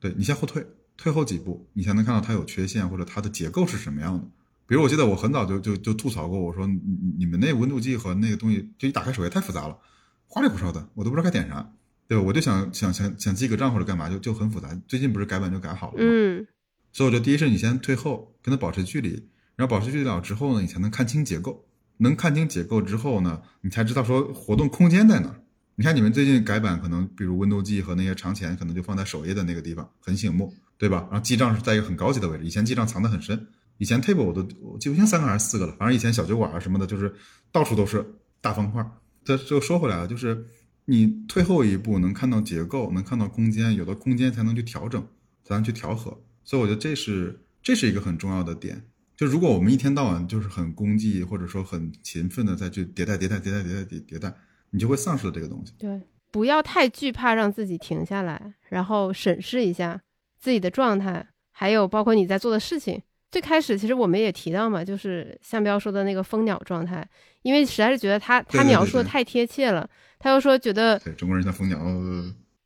[0.00, 0.66] 对你先后退，
[0.98, 4.28] 退后几步，你才能看到他有缺陷或者他的结构是什么样的。
[4.66, 6.78] 比如我记得我很早就就就吐槽过，我说你
[7.16, 9.78] 你们那温度计和那个东西，就一打开首页太复杂了，
[10.26, 11.72] 花里胡哨的，我都不知道该点啥。
[12.06, 14.78] 对吧，我就想想想想记个账或者干嘛，就就很复杂。
[14.86, 16.10] 最近不是改版就改好了吗？
[16.12, 16.46] 嗯，
[16.92, 19.26] 所以我觉得第一是你先退后，跟他保持距离，
[19.58, 21.66] 然后保持距离了之后呢，你才能看清结构。
[21.96, 25.34] 能看清结构之后呢，你才知道说活动空间在哪。
[25.74, 31.08] 你看你们最近改版，可能比如 Windows 记和那些长钱，可能就放在首页的那个地方，很醒目，对吧？
[31.10, 33.48] 然后记账是在一个很高级的位置，以前记账藏得很深。
[33.78, 37.12] 以前 Table 我都我记不清三个还是四个了，反正以前小酒馆啊什么的，就是
[37.52, 38.88] 到处都是大方块。
[39.24, 40.46] 这就说回来了，就是。
[40.90, 45.06] 你退后一步，能看到结构，能看到空间，有的空间才能去调整，
[45.44, 46.18] 才能去调和。
[46.44, 48.87] 所以我觉得这是这是一个很重要的点。
[49.18, 54.32] 就如果我们一天到晚就是很功绩，或者说很勤奋的再去迭代、迭代、迭代、迭代、迭迭代，
[54.70, 55.72] 你就会丧失了这个东西。
[55.76, 56.00] 对，
[56.30, 60.00] 不要太惧怕让自己停下来，然后审视一下
[60.38, 63.02] 自己的状态，还有包括你在做的事情。
[63.32, 67.06] 最开始其实我们也提到嘛，就是向彪说的那个蜂鸟状态，
[67.42, 69.90] 因为实在是觉得他他描述的太贴切了。
[70.20, 71.78] 他又说：“觉得对中国人像蜂鸟，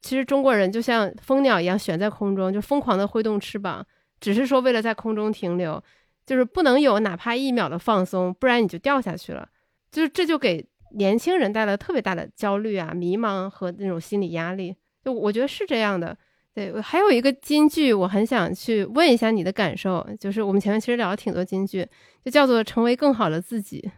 [0.02, 3.84] 其实中国人就像蜂鸟一样悬在空中，就疯狂的挥动翅膀，
[4.20, 5.82] 只是说为了在空中停留，
[6.26, 9.48] 就是不能有哪怕一秒的放松，不然你就掉下去了。
[9.90, 10.64] 就是这就给
[10.96, 14.74] 年轻人带来特别大的焦虑啊、迷茫和那种心理压力。
[15.04, 16.16] 就我觉得是这样的。
[16.54, 21.86] 对，还有一个金句，我很想去问一下你的感受，就是我们前面其实聊了挺多金句，
[22.22, 23.90] 就叫做成为更好的自己。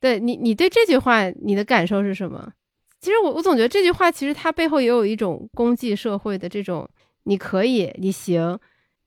[0.00, 2.52] 对你，你对这句话你的感受是什么？”
[3.00, 6.86] 其实我我总觉得这句话其实它背后也有一种功绩社会的这种
[7.24, 8.58] 你可以你行，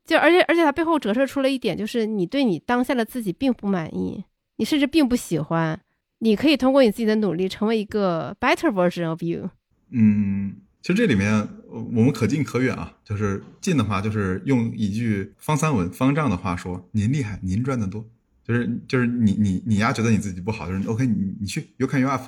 [0.06, 4.24] 就而且而且它背后折射出了一点，就是你对你当下的自己并不满意，
[4.58, 5.80] 你甚至并不喜欢，
[6.20, 9.49] 你可以通过你自己的努力成为一个 better version of you。
[9.91, 18.06] 嗯，其实这里面我们可近可远啊，就是近的话就是用一句方三文方丈的话说：“您厉害，您赚的多。”
[18.43, 22.22] 就是就是你你你丫觉得你自己不好，就是 OK，你你去 you can you up。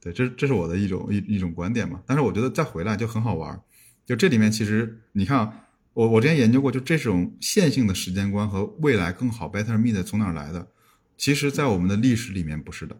[0.00, 2.00] 对，这这是我的一种一一种观点嘛。
[2.06, 3.60] 但是我觉得再回来就很好玩，
[4.06, 5.52] 就这里面其实你看啊，
[5.94, 10.68] 我我之前研究过，就这种线性的时间观和未来更好 better me 的从哪来的？
[11.16, 12.96] 其实，在我们的历史里面不是的，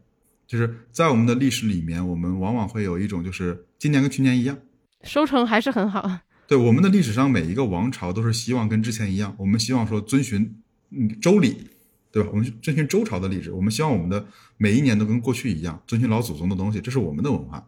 [0.46, 4.58] 就是在我们的历史里面，我们往往会有一种就是今年跟去年一样，
[5.02, 6.20] 收成还是很好。
[6.46, 10.56] 对，我们的历史上每一个王朝都是希望跟之前一样，我们希望说遵循
[10.90, 11.68] 嗯周礼。
[12.12, 12.28] 对吧？
[12.32, 14.26] 我们遵循周朝的历史，我们希望我们的
[14.56, 17.64] 每一年都跟过去一样，遵循老祖宗的东西，这是我们的文化。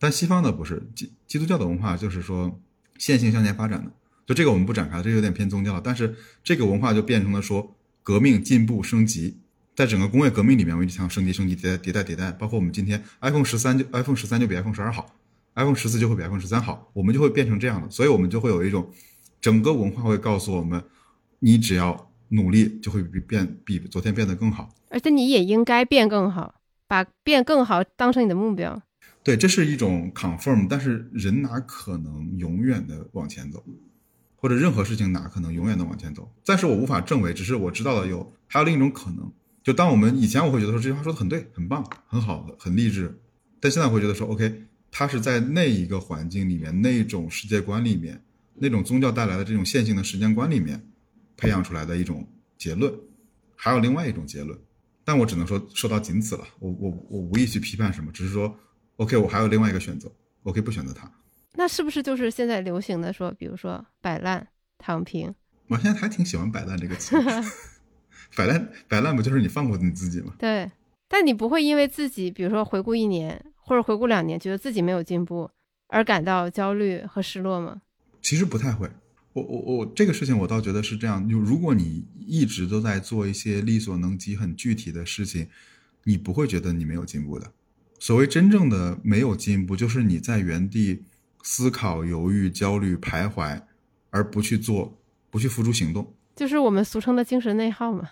[0.00, 2.60] 但西方的不是基基督教的文化，就是说
[2.98, 3.92] 线性向前发展的。
[4.26, 5.80] 就这个我们不展开，这有点偏宗教了。
[5.82, 9.38] 但是这个文化就变成了说革命、进步、升级，
[9.74, 12.32] 在整个工业革命里面，我们就想升级、升级、迭代、迭代、迭代。
[12.32, 15.14] 包括我们今天 iPhone 十三就 iPhone 十三就比 iPhone 十二好
[15.54, 17.90] ，iPhone 十四就会比 iPhone 十三好，我们就会变成这样的。
[17.90, 18.90] 所以我们就会有一种
[19.40, 20.82] 整个文化会告诉我们，
[21.38, 22.10] 你只要。
[22.30, 24.68] 努力就会比变比昨天变得更好。
[24.88, 26.54] 而且你也应该变更好，
[26.88, 28.82] 把变更好当成你的目标。
[29.22, 33.62] 对，这是一种 confirm，但是人哪可能永远的往前走，
[34.44, 36.30] 或者任何事情哪可能永远的往前走？
[36.44, 39.32] 暂时我无法证伪，只是我知道了有还有另一种可能。
[39.62, 43.18] 就当我们以前我会觉得说这句话说的很对、很棒、很好、很励志，
[43.58, 48.22] 但现在我会觉得说 OK，他是在那一个环境里面、那种世界观里面、
[48.56, 50.90] 那种宗教带来的这种线性的时间观里面
[51.38, 52.28] 培养出来的一种
[52.58, 52.92] 结论。
[53.56, 54.58] 还有另外一种结论，
[55.06, 56.46] 但我只能说说到仅此了。
[56.58, 58.54] 我我我无意去批判什么，只是说
[58.96, 61.10] OK，我还有另外一个选择我可以不选择它。
[61.54, 64.46] 那是不是就是现在流行的说，比如说摆烂、
[64.78, 65.34] 躺平？
[65.68, 67.16] 我现在还挺喜欢“摆烂”这个词。
[68.36, 70.34] 摆烂，摆烂不就是你放过你自己吗？
[70.38, 70.70] 对，
[71.08, 75.50] 但你不会因为自己，比如说回顾一年或者回顾两年，觉得自己没有进步
[75.88, 77.82] 而感到焦虑和失落吗？
[78.20, 78.90] 其实不太会。
[79.32, 85.48] 我我我这个事情，我倒觉得是这样：就如果你一直都在做一些力所能及、很具体的事情，
[86.04, 87.52] 你不会觉得你没有进步的。
[87.98, 91.02] 所谓真正的没有进步，就是你在原地
[91.44, 93.60] 思考、犹豫、焦虑、徘徊，
[94.10, 94.98] 而不去做，
[95.30, 98.10] 不去付诸行动，就是我们俗称的精神内耗嘛。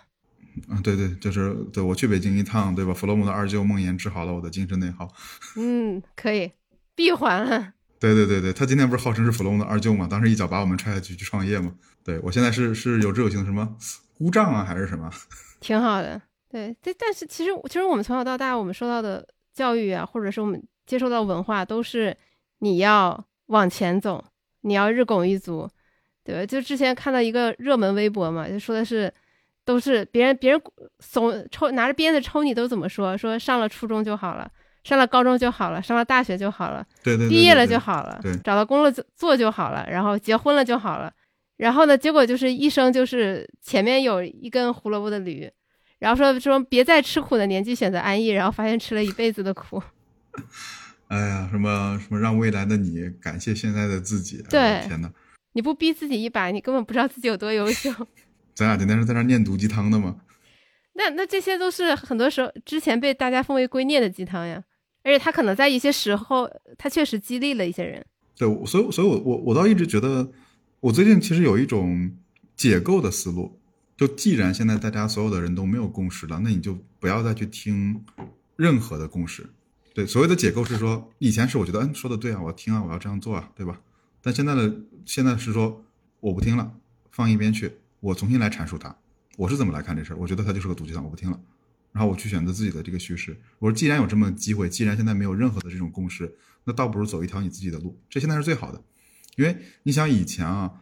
[0.69, 2.93] 嗯，对对，就是对我去北京一趟，对吧？
[2.93, 5.07] 弗洛姆的二舅梦魇治好了我的精神内耗。
[5.55, 6.51] 嗯，可以
[6.93, 7.73] 闭环了。
[7.99, 10.07] 对对对对，他今天不是号称是弗洛姆的二舅嘛？
[10.07, 11.73] 当时一脚把我们踹下去去创业嘛？
[12.03, 13.75] 对我现在是是有志有行什么
[14.15, 15.09] 姑丈啊，还是什么？
[15.59, 16.21] 挺好的。
[16.51, 22.15] 对，但但是其实其实我们从小到大，我们受到的教育啊，或者是我们接受到文化，都是
[22.63, 24.23] 你要往前走，
[24.61, 25.69] 你要日拱一卒，
[26.23, 26.45] 对吧？
[26.45, 29.13] 就之前看到一个热门微博嘛，就说的是。
[29.65, 30.61] 都是别人别人
[30.99, 33.17] 怂抽拿着鞭子抽你都怎么说？
[33.17, 34.51] 说上了初中就好了，
[34.83, 41.09] 上了高中就好了，上了大学就好了，对对，毕业了就好了，对，找到工作做就好了，然后结婚了就好了，
[41.55, 45.49] 然后呢，结果就是一生就是前面有一根胡萝卜的驴，
[45.99, 49.81] 然后说说别在吃苦的年纪选择安逸，然后发现吃了一辈子的苦。
[51.13, 54.43] 哎呀，什么什么让未来的你感谢现在的自己？
[54.49, 55.11] 对，天哪！
[55.51, 57.91] 你不逼自己一把，你根本不知道自己有多优秀。
[58.55, 60.15] 咱俩今天是在那念毒鸡汤的吗？
[60.93, 64.63] 那那这些都是很多时候之前被大家奉为圭臬的鸡汤呀，
[65.03, 66.49] 而且他可能在一些时候，
[66.79, 68.03] 他确实激励了一些人。
[68.35, 70.31] 对，所以所以，我我我倒一直觉得，
[70.79, 72.11] 我最近其实有一种
[72.55, 73.59] 解构的思路，
[73.95, 78.03] 就既然现在大家所有的人都没有共识了，那你就不要再去听
[78.55, 79.47] 任何的共识。
[79.93, 83.79] 对，所谓的解构是说，以前是我觉得，嗯，说的对啊，我要听啊，我要这样做啊，对吧？
[84.21, 84.75] 但现在的
[85.05, 85.85] 现在是说，
[86.19, 86.73] 我不听了，
[87.11, 87.71] 放一边去。
[87.99, 88.95] 我重新来阐述它，
[89.37, 90.17] 我是怎么来看这事儿？
[90.17, 91.39] 我觉得它就是个毒鸡汤，我不听了。
[91.91, 93.39] 然后我去选择自己的这个叙事。
[93.59, 97.99] 我说，既然有这么机会，既然现在没有任何的这种共识，那倒不如走一条你自己的路。
[98.09, 98.83] 这现在是最好的，
[99.35, 100.81] 因为你想以前啊，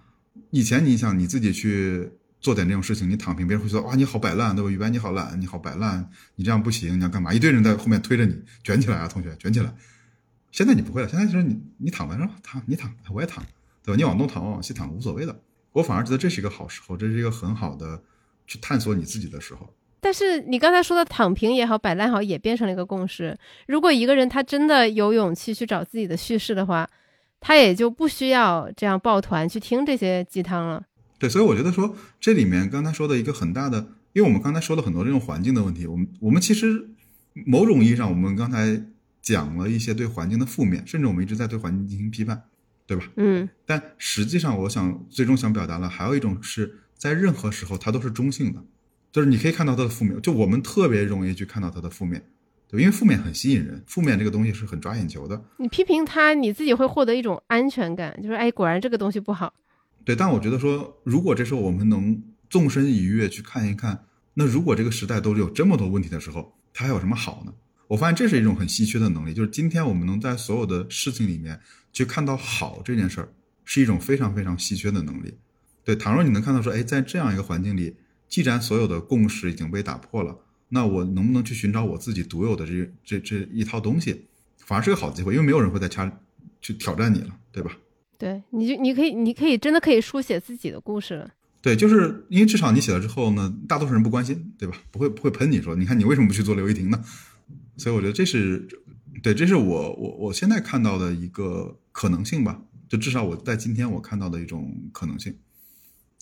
[0.51, 2.11] 以前你想你自己去
[2.41, 4.69] 做点这种事情，你躺平，别人会说哇你好摆烂，对吧？
[4.69, 7.31] 宇白你好懒，你好摆烂，你这样不行，你要干嘛？
[7.31, 9.73] 一堆人在后面推着你卷起来啊，同学卷起来。
[10.51, 13.41] 现在你不会了，现在就是你你躺在那躺，你躺我也躺，
[13.83, 13.95] 对吧？
[13.95, 15.39] 你往东躺，我往西躺，无所谓的。
[15.71, 18.01] 我反而觉得这是一个好时候，这是一个很好的
[18.47, 19.73] 去探索你自己的时候。
[20.01, 23.37] 但是你刚才说的躺平也好，摆烂好，也变成了一个共识。
[23.67, 26.89] 如果一个人他真的有勇气去找自己的叙事的话，
[27.39, 30.83] 他也就不需要这样抱团去听这些鸡汤了。
[31.21, 33.77] 对，所以我觉得说这里面刚才说的一个很大的，
[34.13, 36.89] 因为我们刚才说了很多这种环境的问题，我们我们其实
[37.45, 38.83] 某种意义上，我们刚才
[39.21, 42.41] 讲了一些对环境的负面，甚至我们一直在对环境进行批判。
[42.87, 43.05] 对吧？
[43.15, 48.61] 嗯，但实际上，我想最终想表达的还有一种是在任何时候它都是中性的，
[49.13, 52.21] 就是你可以看到它的负面，就我们特别容易去看到它的负面，
[52.67, 55.41] 对，因为负面很吸引人，负面这个东西是很抓眼球的。
[55.55, 59.53] 你批评他，你自己会获得一种安全感，就是哎，果然这个东西不好。
[60.03, 67.53] 对，但我觉得说，如果这时候我们能纵身一跃去看一看，那如果这个时代都有这么多问题的时候，它还有什么好呢？
[67.87, 71.59] 我发现这是一种很稀缺的能力，就是今天我们能在所有的事情里面
[71.91, 73.29] 去看到好这件事儿，
[73.65, 75.35] 是一种非常非常稀缺的能力。
[75.83, 77.95] 对，倘若你能看到说，哎，在这样一个环境里，
[78.29, 80.37] 既然所有的共识已经被打破了，
[80.69, 84.25] 那我能不能去寻找我自己独有的这这这一套东西，
[84.57, 86.09] 反而是个好机会，因为没有人会再掐
[86.61, 87.71] 去挑战你了，对吧？
[88.21, 91.27] 对，你就你可以你可以真的可以书写自己的故事。
[91.59, 94.77] 对，就是因为至少你写了之后呢，大多数人不关心，对吧？
[94.91, 97.03] 不会不会喷你说，你看你为什么不去做刘亦婷呢？
[97.77, 98.67] 所以我觉得这是，
[99.23, 102.61] 对，这是我我我现在看到的一个可能性吧。
[102.87, 105.35] 就至少我在今天我看到的一种可能性。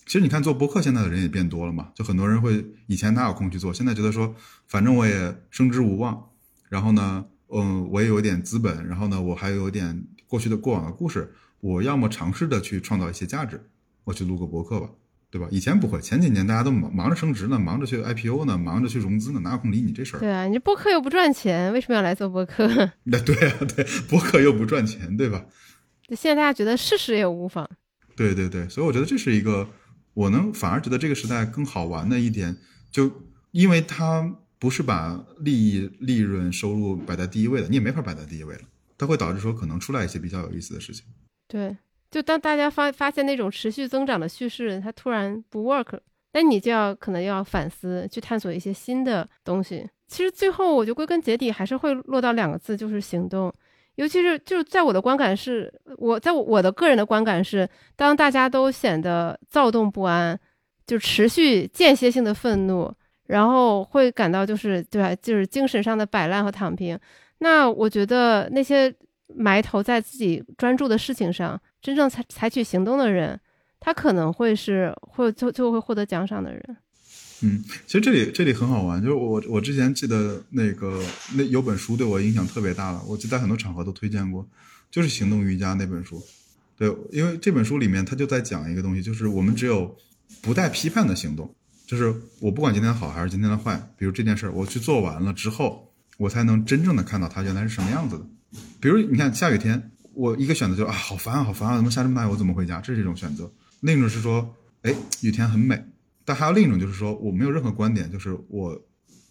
[0.06, 1.90] 其实你看做播客，现在的人也变多了嘛。
[1.94, 4.34] 就很多人会以前哪有空去做，现在觉得说，
[4.68, 6.30] 反正我也升职无望，
[6.70, 13.68] 然后呢，嗯，我也有点资本，然后呢，我还有点过去的过往的故事，我要么尝试的去创造一些价值，
[14.04, 14.90] 我去录个博客吧。
[15.32, 15.46] 对吧？
[15.52, 20.18] 以前不会，前几年大家都忙忙着升职呢，忙着去 IPO 呢，忙着去融资呢，哪有空理你这事儿？
[20.18, 22.66] 对啊，你这播客又不赚钱，为什么要来做播客？
[23.04, 25.46] 那对啊，对，播客又不赚钱，对吧？
[26.16, 27.70] 现在大家觉得试试也无妨。
[28.16, 29.68] 对对对，所以我觉得这是一个，
[30.14, 32.56] 我能反而觉得这个时代更好玩的一点，
[32.90, 33.08] 就
[33.52, 38.62] 因为它不是把利益、利润、收入摆在第一位的，你也没法摆在第一位了，
[38.98, 41.04] 它会导致说可能出来一些比较有意思的事情。
[41.50, 41.76] 对，
[42.12, 45.98] 就当大家发发现那种持续增长的叙事，它突然不 work，
[46.32, 49.84] 那你就要可能要反思，去探索一些新的东西。
[50.06, 53.52] 其实最后，我就归根结底还是会落到两个字，就是行动。
[53.96, 60.38] 尤其是就是在我的观感是，我在我的个人的观感是，当大家都显得躁动不安，
[60.86, 62.92] 就持续间歇性的愤怒，
[63.26, 66.98] 然后会感到就是对吧，就是精神上的摆烂和躺平。
[67.38, 68.92] 那我觉得那些
[69.36, 73.38] 埋头在自己专注的事情上，真正采采取行动的人，
[73.78, 76.76] 他可能会是会就就会获得奖赏的人。
[77.42, 81.02] 嗯，其实这里这里很好玩，就是我我之前记得那个
[81.34, 84.46] 那有本书对我影响特别大了，我记得在很多场合都推荐过，
[84.90, 86.22] 就是《行动瑜伽》那本书。
[86.76, 89.96] 对，因为这本书里面他就在讲一个东西，就是我们只有
[90.42, 91.54] 不带批判的行动，
[91.86, 98.26] 就是我不管今天好还是今天的坏，比如这件事我去做完了之后，我才能真正的看到它原来是什么样子的。
[98.80, 102.80] 比如你看下雨天，我一个选择就是啊好烦啊好烦啊，怎么下这么大雨我怎么回家？
[102.80, 103.52] 这是一种选择。
[103.80, 105.84] 另一种是说，哎雨天很美。
[106.24, 108.80] 但还有另一种，就是说我没有任何观点，就是我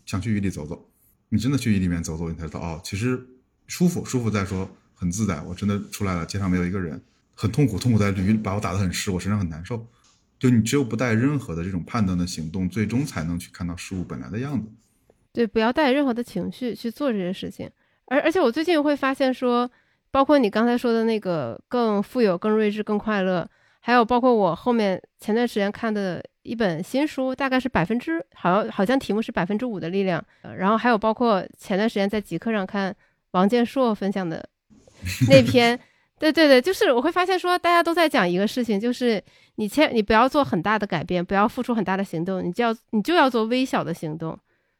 [0.05, 0.89] 想去雨里走走。
[1.29, 3.23] 你真的去雨里面走走，你才知道哦，其实
[3.67, 5.41] 舒服，舒服再说很自在。
[5.43, 7.01] 我真的出来了，街上没有一个人，
[7.35, 9.87] 很痛苦，痛苦在雨把我打得很湿，我身上很难受。
[10.39, 14.67] 就你只有不带任何的这种判断的行动，最终才能去看到事物本来的样子。
[15.31, 17.69] 对，不要带任何的情绪去做这些事情。
[18.09, 19.69] 而而且我最近会发现说，
[20.11, 23.47] 包括你刚才说的那个更富有、更睿智、更快乐，
[23.79, 26.23] 还有包括我后面前段时间看的。
[26.41, 30.23] 一本新书，大概是百分之，好像好像题目是百分之五的力量。
[30.57, 32.95] 然后还有包括前段时间在极客上看
[33.31, 34.43] 王建硕分享的
[35.29, 35.79] 那篇，
[36.17, 39.21] 对对对，就是我会发现说大家都在讲一个事情，就是
[39.57, 44.35] 你千你不要做很大的改变，不要付出很大的行动，你就要你就要做微小的行动，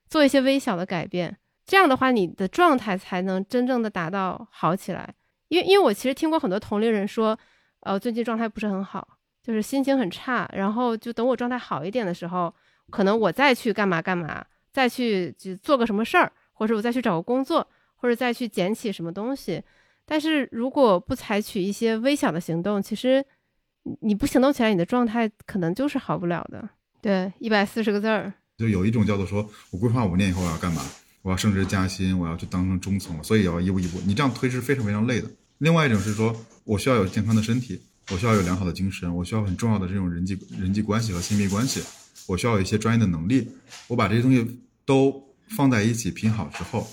[0.09, 1.38] 做一些微小的改变，
[1.70, 5.13] 这样的话你的状态才能真正的达到好起来。
[5.49, 7.38] 因为因为我其实听过很多同龄人说，
[7.82, 9.07] 呃，最近状态不是很好。
[9.41, 12.53] 就是心情很差，然后就等我状态好一点的时候，
[12.89, 17.65] 可能我再去干嘛干嘛，再去就做个什么事儿，或者我再去找个工作，
[17.95, 19.63] 或者再去捡起什么东西。
[20.05, 23.26] 但是如果不采取一些微小的行动，其实
[24.01, 26.70] 你不行动起来，你的状态可能就是好不了的。
[27.01, 30.84] 对，一百四十个字儿，就有一种叫做说我规划五年以后我要干嘛，
[31.22, 34.01] 我要升职加薪，我要去当成中层，所以要一步一步。
[34.05, 35.30] 你这样推是非常非常累的。
[35.57, 37.82] 另外一种是说我需要有健康的身体。
[38.11, 41.80] 我需要有良好的精神，我需要很重要的这种人际人际关系和亲密关系，
[42.26, 43.47] 我需要有一些专业的能力。
[43.86, 45.13] 我把这些东西都
[45.49, 46.89] 放在一起拼好之后，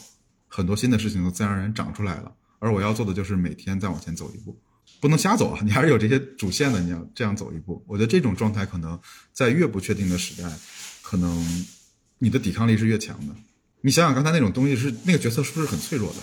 [0.46, 2.30] 很多新的事情都自然而然长出来了。
[2.58, 4.54] 而我要做的就是每天再往前走一步，
[5.00, 5.60] 不能瞎走啊！
[5.64, 7.82] 你还是有这些主线的，你要这样走一步。
[7.86, 9.00] 我觉得这种状态可能
[9.32, 10.52] 在越不确定的时代，
[11.00, 11.66] 可能
[12.18, 13.34] 你的抵抗力是越强的。
[13.86, 16.16] 你想想刚才那种东西是那个角色是不是很脆弱的？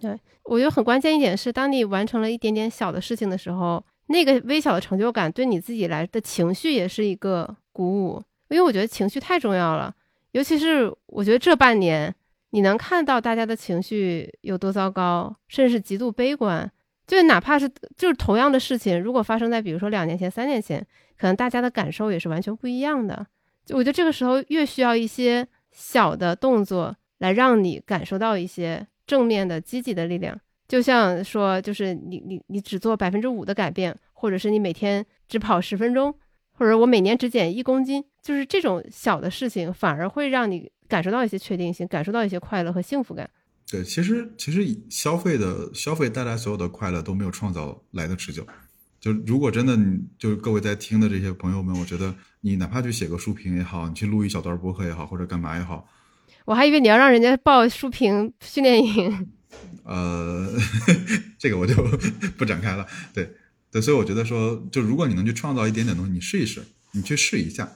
[0.00, 3.82] 对，我觉得很关键一点是，当你完成了一点点小的事情的时候。
[4.08, 9.92] 那个微小的成就感对你自己来的情绪也是一个鼓舞，因为我觉得情绪太重要了。
[10.30, 12.14] 尤其是我觉得这半年，
[12.50, 16.70] 你能看到大家的情绪有多糟糕，甚至是极度悲观。
[17.04, 20.86] 就哪怕是就是同样的事情，如果发生在比如说两年前、三年前，
[21.18, 23.26] 可能大家的感受也是完全不一样的。
[23.64, 25.44] 就我觉得这个时候越需要一些
[25.76, 30.40] 小的动作来让你感受到一些正面的、积极的力量。
[30.66, 36.12] 就像说，就是你你你只做百分之五的改变，或者是你每天只跑十分钟，
[36.52, 43.30] 或者我每年只减一公斤，就是这种小的事情，反而会让你感受到一些确定性，感受到一些快乐和幸福感。
[43.70, 48.44] 对，其实其实消费的消费带来所有的快乐都没有创造来的持久。
[49.06, 55.88] 就如果真的，你就各位在听的这些朋友们，我觉得你哪怕去写个书评也好，你去录一小段播客也好，或者干嘛也好，
[56.44, 59.28] 我还以为你要让人家报书评训练营。
[59.84, 60.52] 呃，
[61.38, 61.72] 这个我就
[62.36, 62.84] 不展开了。
[63.14, 63.30] 对，
[63.70, 67.70] 对，所以我觉得说，就如果你能去创造一点点东西，你试一试，你去试一下，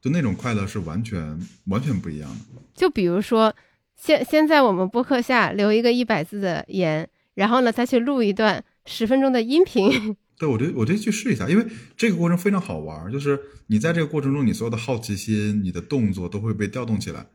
[0.00, 2.62] 就那种快乐是完全完全不一样的。
[2.72, 3.52] 就比如说，
[3.96, 10.16] 先先在我们播客下留一个一百字的言，然后呢再去录一段十分钟的音频。
[10.38, 11.66] 对，我觉得我觉得去试一下，因为
[11.96, 17.26] 这个过程非常好玩，就是你在这个过程中，你所有的好奇心、你的动作都会被调动起来。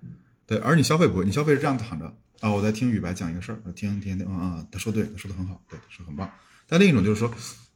[0.47, 2.15] 对，而你消费不会，你消费是这样躺着。
[2.39, 6.29] 啊，我在听雨白讲一个事儿，听听听，啊啊，他说对，他说的很好，对，说很棒。
[6.67, 7.29] 但另一种就是说，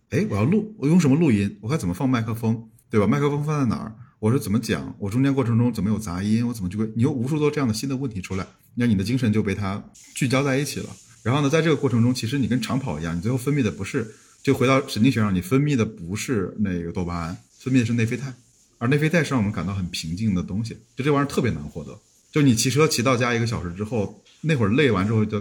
[0.09, 1.57] 哎，我要录，我用什么录音？
[1.61, 2.69] 我该怎么放麦克风？
[2.89, 3.05] 对吧？
[3.05, 3.95] 麦克风放在哪儿？
[4.19, 4.95] 我是怎么讲？
[4.97, 6.47] 我中间过程中怎么有杂音？
[6.47, 6.89] 我怎么就会？
[6.95, 9.83] 你有无数多这样的新的问题出来，那你的精神就被它
[10.15, 10.89] 聚焦在一起了。
[11.23, 14.15] 然后呢，在这个过程中，其实你跟长跑一样，你最后分泌的不是，
[14.47, 18.33] 就回到神经学上，你分泌的不是那个多巴胺，分泌的是内啡肽，
[18.77, 20.73] 而内啡肽是让我们感到很平静的东西。
[20.95, 21.99] 就这玩意儿特别难获得。
[22.31, 25.37] 就你骑车骑到家一个小时之后，那会儿累完之后就，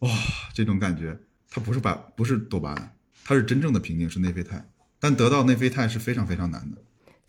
[0.00, 0.10] 哇，
[0.52, 1.16] 这种感觉，
[1.48, 4.68] 它不是把不是多巴胺，它是真正的平静，是内啡肽。
[4.98, 6.78] 但得到内啡肽是非常非常难的。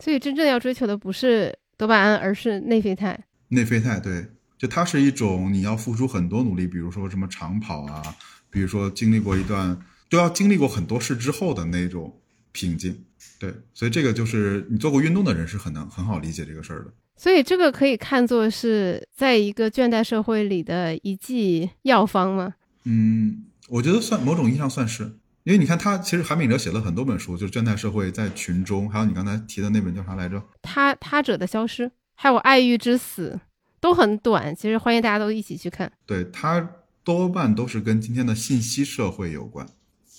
[0.00, 3.16] 所以真正要追求的不是多巴胺，而是内啡肽。
[3.46, 4.26] 内啡肽，对，
[4.58, 8.02] 就它是一种你要付出很多努力，比如说什么长跑啊，
[8.50, 9.80] 比如说经历过一段，
[10.14, 12.20] 都要经历过很多事之后的那种
[12.52, 13.04] 平静。
[13.40, 16.92] 对，所以这个就是你做过运动的人是很能很好理解这个事儿的。
[17.16, 22.54] 所以这个可以看作是在一个倦怠社会里的一剂药方吗？
[22.84, 25.18] 嗯，我觉得算某种意义上算是。
[25.42, 30.42] 因为你看，他其实韩炳哲写了很多本书，就是倦怠社会在群中，还有你刚才提的那本叫啥来着？
[30.62, 33.38] 他他者的消失，还有爱欲之死，
[33.80, 34.54] 都很短。
[34.56, 35.92] 其实欢迎大家都一起去看。
[36.06, 36.70] 对，它
[37.02, 39.68] 多半都是跟今天的信息社会有关。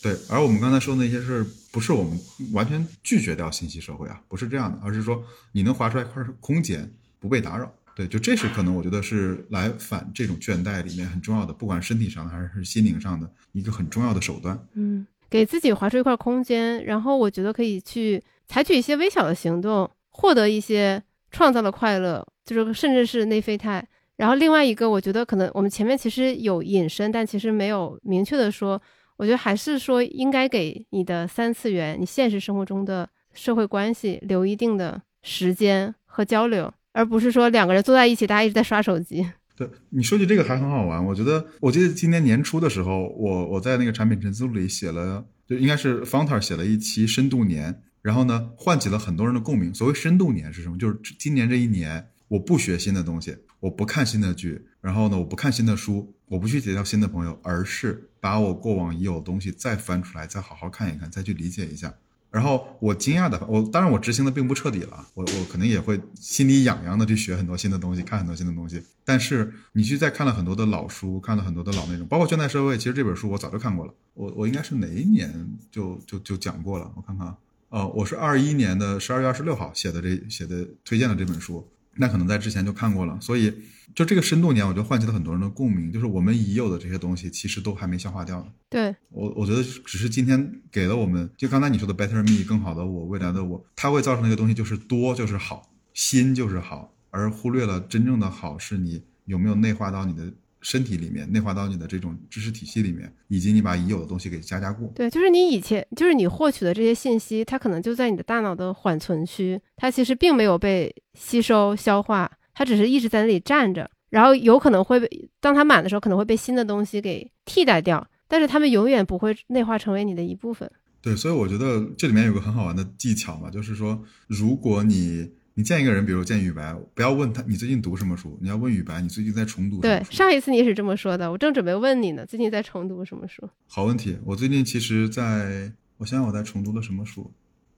[0.05, 2.15] 对，而我们刚才说的那些事，不是我们
[2.53, 6.87] 完全拒绝掉信息社会啊，不是这样的，而是说你能划出来一块空间，
[7.19, 7.73] 不被打扰。
[7.95, 14.63] 对，就这是可能我觉得是来反这种倦怠里面很重要的，不管身体上的还是心灵上的一个很重要的手段。
[14.75, 15.07] 嗯。
[15.27, 21.01] 给自己划出一块空间，然后我觉得可以去采取一些微小的行动，获得一些
[21.31, 23.83] 创造的快乐，就是甚至是内啡肽。
[24.17, 28.79] 然后另外一个，我觉得可能我们前面其实有引申，但其实没有明确的说。
[29.17, 39.25] 我觉得还是说应该给你的三次元、你现实生活中的社会关系留一定的时间和交流，而不是说两个人坐在一起，大家一直在刷手机。
[39.57, 49.73] 对你说起这个还很好玩，我觉得，我记得今年年初的时候，我我在那个产品陈思路里写了，就应该是 Fonter 写了一期深度年，然后呢，唤起了很多人的共鸣。
[49.73, 50.77] 所谓深度年是什么？
[50.77, 61.93] 就是今年这一年，我不学新的东西，我不看新的剧，然后呢，我不看新的书，我不去结交新的朋友，而是把我过往已有的东西再翻出来，再好好看一看，再去理解一下。
[62.31, 68.81] 然后我惊讶的，我当然我执行的并不彻底了，我我可能也会心里痒痒的去学很多新的东西，看很多新的东西。
[69.03, 73.93] 但是你去再看了很多的老书，看了很多的老内容，包括《现代社会》，其实这本书我早就看过了。
[74.15, 76.91] 我我应该是哪一年就就就讲过了？
[76.95, 77.27] 我看看，
[77.69, 81.67] 哦，我是二一年的十二月二十六号写的这写的推荐的这本书。
[81.97, 83.53] 那可能在之前就看过了，所以
[83.93, 85.91] 就这个深度年，我觉得唤起了很多人的共鸣。
[85.91, 88.47] 就是我们已有的这些东西，其实都还没消化掉呢。
[88.69, 100.31] 对我，我觉得只是今天给了我们，就刚才你说的 better me 更好的我，未来的我，它会造成一个东西，就是多就是好，新就是好，而忽略了真正的好是你有没有内化到你的。
[100.65, 104.91] 身体里面内化到你的这种知识体系里面，以及你把已有的东西给加加固。
[104.95, 120.67] 对，就是你以前就是你获取的这些信息，它可能就在你的大脑的缓存区，它其实并没有被吸收消化，它只是一直在那里站着，然后有可能会被当它满的时候，可能会被新的东西给替代掉，但是它们永远不会内化成为你的一部分。
[120.99, 125.29] 对，所以我觉得这里面有个很好玩的技巧嘛，就是说，如果你。
[125.57, 129.79] 你见一个人，比如见雨白，不要问他你最近读什么书，你要问雨白你最近在重读。
[129.79, 133.49] 对，上一次你也是这么说的，我正准备问你呢，最近在重读什么书？
[133.67, 137.31] 好问题，我最近其实在，我想想我在重读了什么书，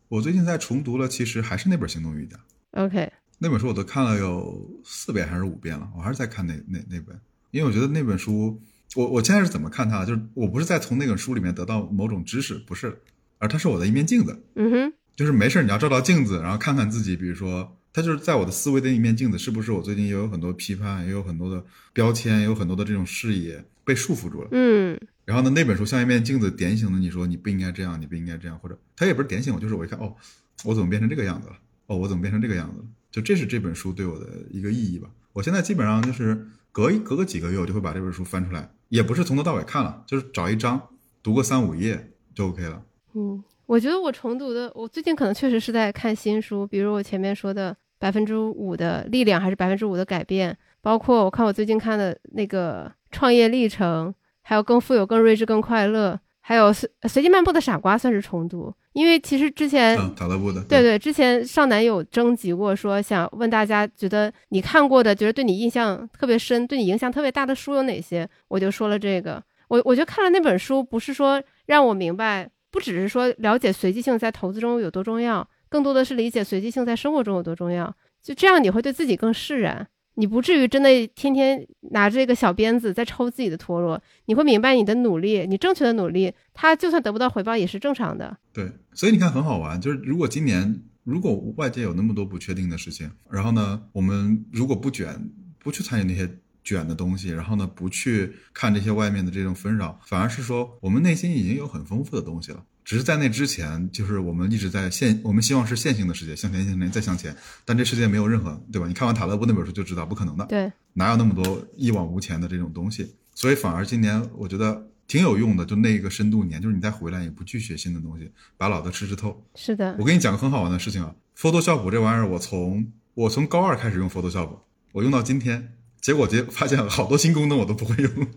[0.08, 2.36] 我最近在重读了，其实还是那本《行动瑜伽》。
[2.84, 7.16] OK，那本书我都看了有四遍还是五遍了，我还是在看那那那本，
[7.52, 8.60] 因为我觉得那本书，
[8.96, 10.04] 我我现在是怎么看它？
[10.04, 13.00] 就是我不是在从那本书里面得到某种知识，不是，
[13.38, 14.42] 而它是我的一面镜子。
[14.56, 14.94] 嗯哼。
[15.18, 17.18] 就是没事，你要照照镜子，然后看看自己。
[17.18, 24.50] 比如说，他就是在我的思维的一面镜子，是不是我最近也有很多批判，也有很多的标签，也有很多的这种视野被束缚住了。
[24.52, 24.96] 嗯。
[25.26, 30.16] 然后呢，那本书像一面镜子，点醒了你说你不应该这样，你不应该这样，或者他也不是点醒我，就是我一看，哦，
[30.64, 31.56] 我怎么变成这个样子了？
[31.88, 32.86] 哦，我怎么变成这个样子了？
[33.12, 35.10] 就这是这本书对我的一个意义吧。
[35.34, 40.90] 我现在基本上就是隔一隔个几个月，我就会把这本书翻出来，也不是从头到尾看了，就是找一章
[41.24, 42.84] 读个三五页就 OK 了。
[43.16, 43.44] 嗯。
[43.68, 72.50] 我觉得我重读的，我最近可能确实是在看新书，比如我前面说的百分之五的力量，还是百分之五的改变，包括我看我最近看的那个创业历程，还有更富有、更睿智、更快乐，还有随随机漫步的傻瓜算是重读，因为其实之前塔勒布的，对对，之前上南有征集过，说想问大家觉得你看过的，觉得对你印象特别深、对你影响特别大的书有哪些，我就说了这个，我我觉得看了那本书，不是说让我明白。
[72.72, 77.96] 不只是说了解随机性在投资中有多重要，更多的是理解随机性在生活中有多重要。
[78.22, 84.02] 就这样，你会对自己更释然，你不至于真的天天拿着一个小鞭子在抽自己的陀螺。
[84.26, 88.38] 你会明白，你的努力，你正确的努力，它就算得不到回报也是正常的。
[88.52, 95.30] 对，所以你看很好玩，就是如果今年如果外界有那么多不确定的事情，然后呢，我们如果不卷，
[95.60, 96.30] 不去参与那些
[96.68, 102.62] 卷的东西，然后呢，不去看这些外面的这种纷扰，反而是说我们内心已经有很丰富的东西了。
[102.84, 107.34] 只是在那之前，就是我们一直在线，我们希望是线性的世界，向前向前再向前，
[107.64, 108.88] 但这世界没有任何，对吧？
[108.88, 110.46] 你看完塔勒布那本书就知道，不可能的。
[110.48, 113.16] 对，哪有那么多一往无前的这种东西？
[113.34, 114.88] 所以反而今年我觉得。
[115.08, 119.42] 挺有用的，就那个深度年，就是你再回来也不去学新的东西，把老的吃吃透。
[119.56, 124.50] 是的，我跟你讲个很好玩的事情啊，Photoshop 这玩意儿，我从我从高二开始用 Photoshop，
[124.92, 128.28] 我用到今天，结果结发现好多新功能我都不会用，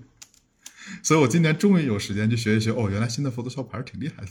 [1.03, 2.71] 所以我今年终于有时间去学一学。
[2.71, 4.31] 哦，原来新的 Photoshop 还是挺厉害的，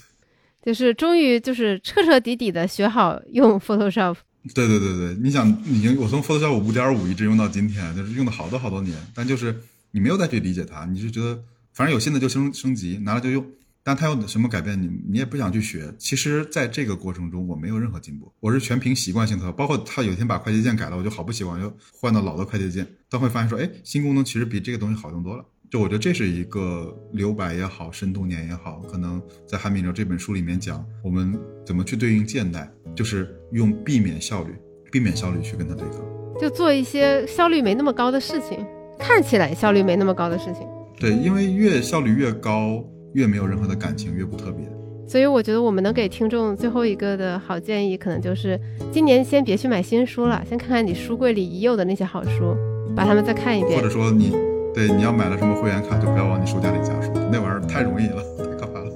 [0.61, 4.15] 就是终于就是彻彻底底的学好用 Photoshop。
[4.53, 9.61] 对对对对，你想，已经我从 Photoshop 五点五一直用到今天，就是用了好多好多年，但就是
[9.91, 11.43] 你没有再去理解它，你就觉得。
[11.71, 13.45] 反正有新的就升升级，拿了就用，
[13.89, 15.91] 但它有什么改变，你你也不想去学。
[15.97, 19.51] 其实，在这个过程中，我没有任何进步，我是全凭习惯性的。
[19.51, 22.85] 包括他有一天把快捷键改了，我就好不习惯，就换到老的快捷键。
[23.09, 25.43] 但会发现说，哎，新功能其实比这个东西好用多了。
[25.71, 31.35] 就我觉得这是一个留白也好，深度年也好，可能在《韩敏哲》这本书里面讲，我们
[31.65, 34.53] 怎么去对应现代，就是用避免效率，
[34.91, 35.99] 避免效率去跟他对抗，
[36.39, 38.63] 就做一些效率没那么高的事情，
[38.99, 40.61] 看起来效率没那么高的事情。
[40.99, 42.83] 对，因为越效率越高，
[43.13, 44.65] 越没有任何的感情，越不特别。
[45.07, 48.59] 所以我觉得我们能给听众最后一个的好建议，可能就是
[48.91, 52.55] 今年先别去买新书了，先看看你书柜里已有的那些好书，
[52.95, 53.75] 把它们再看一遍。
[53.75, 54.31] 或者说你，
[54.73, 58.91] 对你要买了什么会员卡，就不要往你书架里加书，那玩意儿太容易了，太可怕了。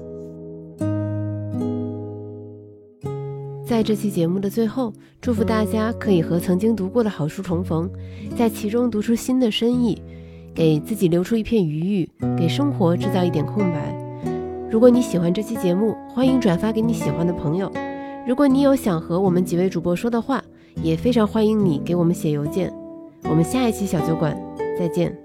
[3.66, 7.90] 在这期节目的最后，祝福大家可以和曾经读过的好书重逢，
[8.38, 10.02] 在其中读出新的深意。
[10.56, 14.03] 给自己留出一片余裕，给生活制造一点空白。
[14.74, 17.72] 如果你喜欢这期节目，欢迎转发给你喜欢的朋友。
[18.28, 20.44] 如果你有想和我们几位主播说的话，
[20.82, 22.74] 也非常欢迎你给我们写邮件。
[23.26, 24.36] 我们下一期小酒馆
[24.76, 25.16] 再见。